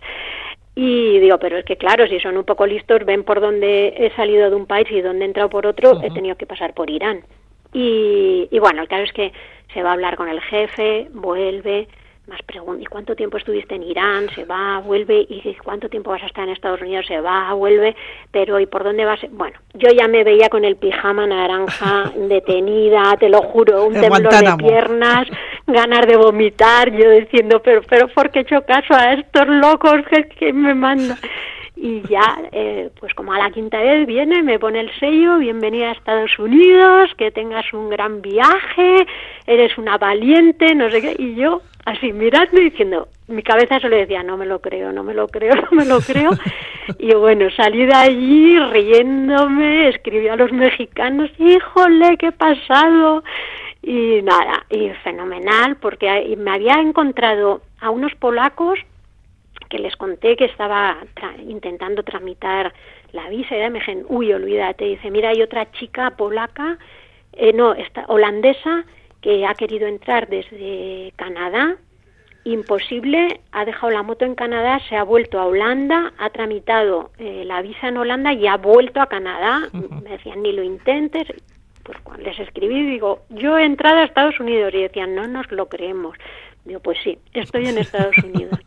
Y 0.74 1.20
digo, 1.20 1.38
pero 1.38 1.58
es 1.58 1.66
que 1.66 1.76
claro, 1.76 2.08
si 2.08 2.20
son 2.22 2.38
un 2.38 2.46
poco 2.46 2.66
listos, 2.66 3.04
ven 3.06 3.26
por 3.26 3.42
dónde 3.42 3.94
he 3.98 4.10
salido 4.16 4.50
de 4.50 4.56
un 4.56 4.68
país 4.68 4.90
y 4.90 5.02
dónde 5.02 5.26
he 5.26 5.28
entrado 5.28 5.50
por 5.50 5.68
otro, 5.68 6.02
he 6.02 6.12
tenido 6.12 6.38
que 6.38 6.46
pasar 6.46 6.74
por 6.74 6.90
Irán. 6.90 7.26
Y, 7.74 8.48
y 8.50 8.60
bueno, 8.60 8.82
el 8.82 8.88
caso 8.88 9.04
es 9.04 9.12
que 9.12 9.34
se 9.74 9.84
va 9.84 9.90
a 9.90 9.94
hablar 9.94 10.16
con 10.16 10.30
el 10.30 10.40
jefe, 10.40 11.10
vuelve, 11.12 11.90
más 12.32 12.42
preguntas, 12.44 12.82
¿y 12.82 12.86
cuánto 12.86 13.14
tiempo 13.14 13.38
estuviste 13.38 13.76
en 13.76 13.84
Irán? 13.84 14.30
Se 14.34 14.46
va, 14.46 14.80
vuelve, 14.80 15.28
¿y 15.30 15.54
cuánto 15.64 15.90
tiempo 15.90 16.12
vas 16.12 16.24
a 16.24 16.28
estar 16.28 16.46
en 16.46 16.54
Estados 16.54 16.82
Unidos? 16.82 17.06
Se 17.06 17.20
va, 17.20 17.54
vuelve, 17.54 17.94
pero 18.32 18.58
¿y 18.58 18.66
por 18.66 18.86
dónde 18.86 19.04
vas? 19.04 19.20
Bueno, 19.32 19.60
yo 19.74 19.90
ya 19.92 20.08
me 20.08 20.24
veía 20.24 20.48
con 20.48 20.64
el 20.64 20.78
pijama 20.78 21.28
naranja, 21.28 22.12
detenida, 22.16 23.18
te 23.20 23.28
lo 23.28 23.42
juro, 23.42 23.86
un 23.86 23.94
temblor 23.94 24.34
de 24.34 24.56
piernas, 24.58 25.28
ganas 25.68 26.08
de 26.08 26.16
vomitar, 26.16 26.90
yo 26.92 27.12
diciendo, 27.12 27.62
pero, 27.62 27.82
pero 27.90 28.08
¿por 28.08 28.32
qué 28.32 28.40
he 28.40 28.42
hecho 28.44 28.62
caso 28.66 28.94
a 28.94 29.14
estos 29.14 29.48
locos 29.48 30.02
que, 30.10 30.24
que 30.30 30.54
me 30.54 30.74
mandan? 30.74 31.18
y 31.82 32.04
ya, 32.08 32.40
eh, 32.52 32.92
pues 33.00 33.12
como 33.16 33.34
a 33.34 33.40
la 33.40 33.50
quinta 33.50 33.80
vez 33.80 34.06
viene, 34.06 34.44
me 34.44 34.60
pone 34.60 34.82
el 34.82 34.92
sello, 35.00 35.40
bienvenida 35.40 35.90
a 35.90 35.94
Estados 35.94 36.38
Unidos, 36.38 37.10
que 37.18 37.32
tengas 37.32 37.74
un 37.74 37.90
gran 37.90 38.22
viaje, 38.22 39.08
eres 39.48 39.76
una 39.80 39.98
valiente, 39.98 40.76
no 40.76 40.92
sé 40.92 41.02
qué, 41.02 41.16
y 41.18 41.34
yo 41.34 41.64
así 41.86 42.14
mirando 42.14 42.60
y 42.60 42.70
diciendo, 42.70 43.08
mi 43.28 43.44
cabeza 43.44 43.80
solo 43.80 43.96
decía, 43.96 44.24
no 44.24 44.38
me 44.38 44.46
lo 44.46 44.60
creo, 44.60 44.92
no 44.92 45.04
me 45.04 45.14
lo 45.14 45.28
creo, 45.28 45.56
no 45.72 45.72
me 45.72 45.86
lo 45.86 46.00
creo, 46.02 46.32
y 47.00 47.14
bueno, 47.14 47.50
salí 47.56 47.86
de 47.86 47.94
allí 47.94 48.60
riéndome, 48.60 49.90
escribí 49.90 50.28
a 50.28 50.36
los 50.36 50.52
mexicanos, 50.52 51.30
híjole, 51.40 52.18
qué 52.18 52.32
pasado, 52.32 53.24
y 53.82 54.22
nada, 54.22 54.66
y 54.70 54.90
fenomenal, 55.04 55.78
porque 55.78 56.36
me 56.38 56.52
había 56.52 56.76
encontrado 56.76 57.62
a 57.80 57.90
unos 57.90 58.14
polacos 58.16 58.80
que 59.70 59.80
les 59.80 59.96
conté 59.96 60.36
que 60.36 60.46
estaba 60.46 60.98
intentando 61.48 62.04
tramitar 62.04 62.74
la 63.14 63.30
visa. 63.30 63.56
Y 63.56 63.70
me 63.70 63.80
dijeron, 63.80 64.06
uy, 64.10 64.34
olvídate, 64.34 64.86
dice, 64.86 65.10
mira, 65.10 65.30
hay 65.30 65.42
otra 65.42 65.72
chica 65.72 66.12
polaca, 66.12 66.78
eh, 67.34 67.54
no, 67.54 67.74
esta, 67.74 68.06
holandesa, 68.08 68.84
que 69.22 69.46
ha 69.46 69.54
querido 69.54 69.88
entrar 69.88 70.28
desde 70.28 71.14
Canadá, 71.16 71.78
imposible, 72.44 73.42
ha 73.52 73.66
dejado 73.66 73.92
la 73.92 74.04
moto 74.04 74.26
en 74.26 74.36
Canadá, 74.36 74.80
se 74.90 74.96
ha 74.96 75.04
vuelto 75.04 75.40
a 75.40 75.46
Holanda, 75.46 76.12
ha 76.18 76.30
tramitado 76.32 77.12
eh, 77.18 77.44
la 77.46 77.62
visa 77.62 77.88
en 77.88 77.98
Holanda 77.98 78.34
y 78.34 78.48
ha 78.48 78.58
vuelto 78.58 79.00
a 79.00 79.08
Canadá. 79.08 79.70
Me 80.04 80.12
decían, 80.12 80.42
ni 80.42 80.52
lo 80.52 80.64
intentes. 80.64 81.28
Pues 81.84 81.98
cuando 82.04 82.24
les 82.26 82.40
escribí, 82.40 82.84
digo, 82.86 83.22
yo 83.30 83.58
he 83.58 83.66
entrado 83.66 83.98
a 83.98 84.04
Estados 84.04 84.40
Unidos 84.40 84.74
y 84.74 84.82
decían, 84.82 85.16
no 85.16 85.28
nos 85.28 85.52
lo 85.52 85.68
creemos. 85.68 86.18
Digo, 86.66 86.80
pues 86.80 86.98
sí, 87.04 87.18
estoy 87.34 87.68
en 87.68 87.78
Estados 87.78 88.16
Unidos. 88.24 88.60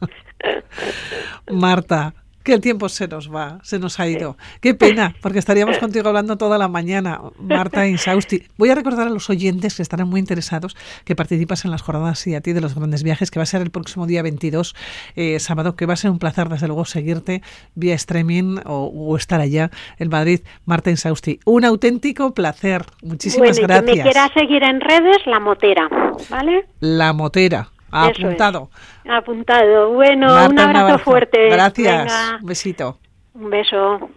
Marta, 1.51 2.15
que 2.45 2.53
el 2.53 2.61
tiempo 2.61 2.89
se 2.89 3.09
nos 3.09 3.35
va, 3.35 3.59
se 3.63 3.79
nos 3.79 3.99
ha 3.99 4.07
ido. 4.07 4.37
Qué 4.61 4.75
pena, 4.75 5.15
porque 5.23 5.39
estaríamos 5.39 5.79
contigo 5.79 6.09
hablando 6.09 6.37
toda 6.37 6.59
la 6.59 6.69
mañana, 6.69 7.21
Marta 7.39 7.89
Insausti. 7.89 8.43
Voy 8.59 8.69
a 8.69 8.75
recordar 8.75 9.09
a 9.09 9.11
los 9.11 9.31
oyentes 9.31 9.77
que 9.77 9.83
estarán 9.83 10.09
muy 10.09 10.21
interesados 10.21 10.77
que 11.05 11.17
participas 11.17 11.65
en 11.65 11.71
las 11.71 11.81
jornadas 11.81 12.27
y 12.27 12.35
a 12.35 12.43
ti 12.43 12.53
de 12.53 12.61
los 12.61 12.75
grandes 12.75 13.03
viajes, 13.03 13.31
que 13.31 13.39
va 13.39 13.45
a 13.45 13.47
ser 13.47 13.63
el 13.63 13.71
próximo 13.71 14.07
día 14.07 14.23
22, 14.23 14.77
eh, 15.17 15.41
sábado, 15.41 15.75
que 15.75 15.87
va 15.87 15.95
a 15.95 15.97
ser 15.97 16.11
un 16.11 16.19
placer, 16.19 16.51
desde 16.51 16.67
luego, 16.67 16.85
seguirte 16.85 17.43
vía 17.75 17.95
streaming 17.95 18.59
o, 18.67 19.17
estar 19.17 19.41
allá 19.41 19.71
en 19.99 20.11
Madrid. 20.11 20.41
Marta 20.67 20.91
Insausti, 20.91 21.41
un 21.47 21.65
auténtico 21.65 22.35
placer. 22.35 22.85
Muchísimas 23.03 23.59
bueno, 23.59 23.67
gracias. 23.67 23.91
Que 23.91 23.97
me 23.97 24.03
quiera 24.03 24.31
seguir 24.35 24.63
en 24.63 24.81
redes, 24.83 25.19
La 25.25 25.41
Motera, 25.41 25.89
¿vale? 26.29 26.67
La 26.81 27.15
Motera. 27.15 27.74
Apuntado. 27.95 28.71
Apuntado. 29.09 29.93
Bueno, 29.93 30.47
un 30.47 30.59
abrazo 30.59 30.99
fuerte. 30.99 31.49
Gracias. 31.49 32.13
Un 32.41 32.47
besito. 32.47 32.99
Un 33.35 33.51
beso. 33.51 34.11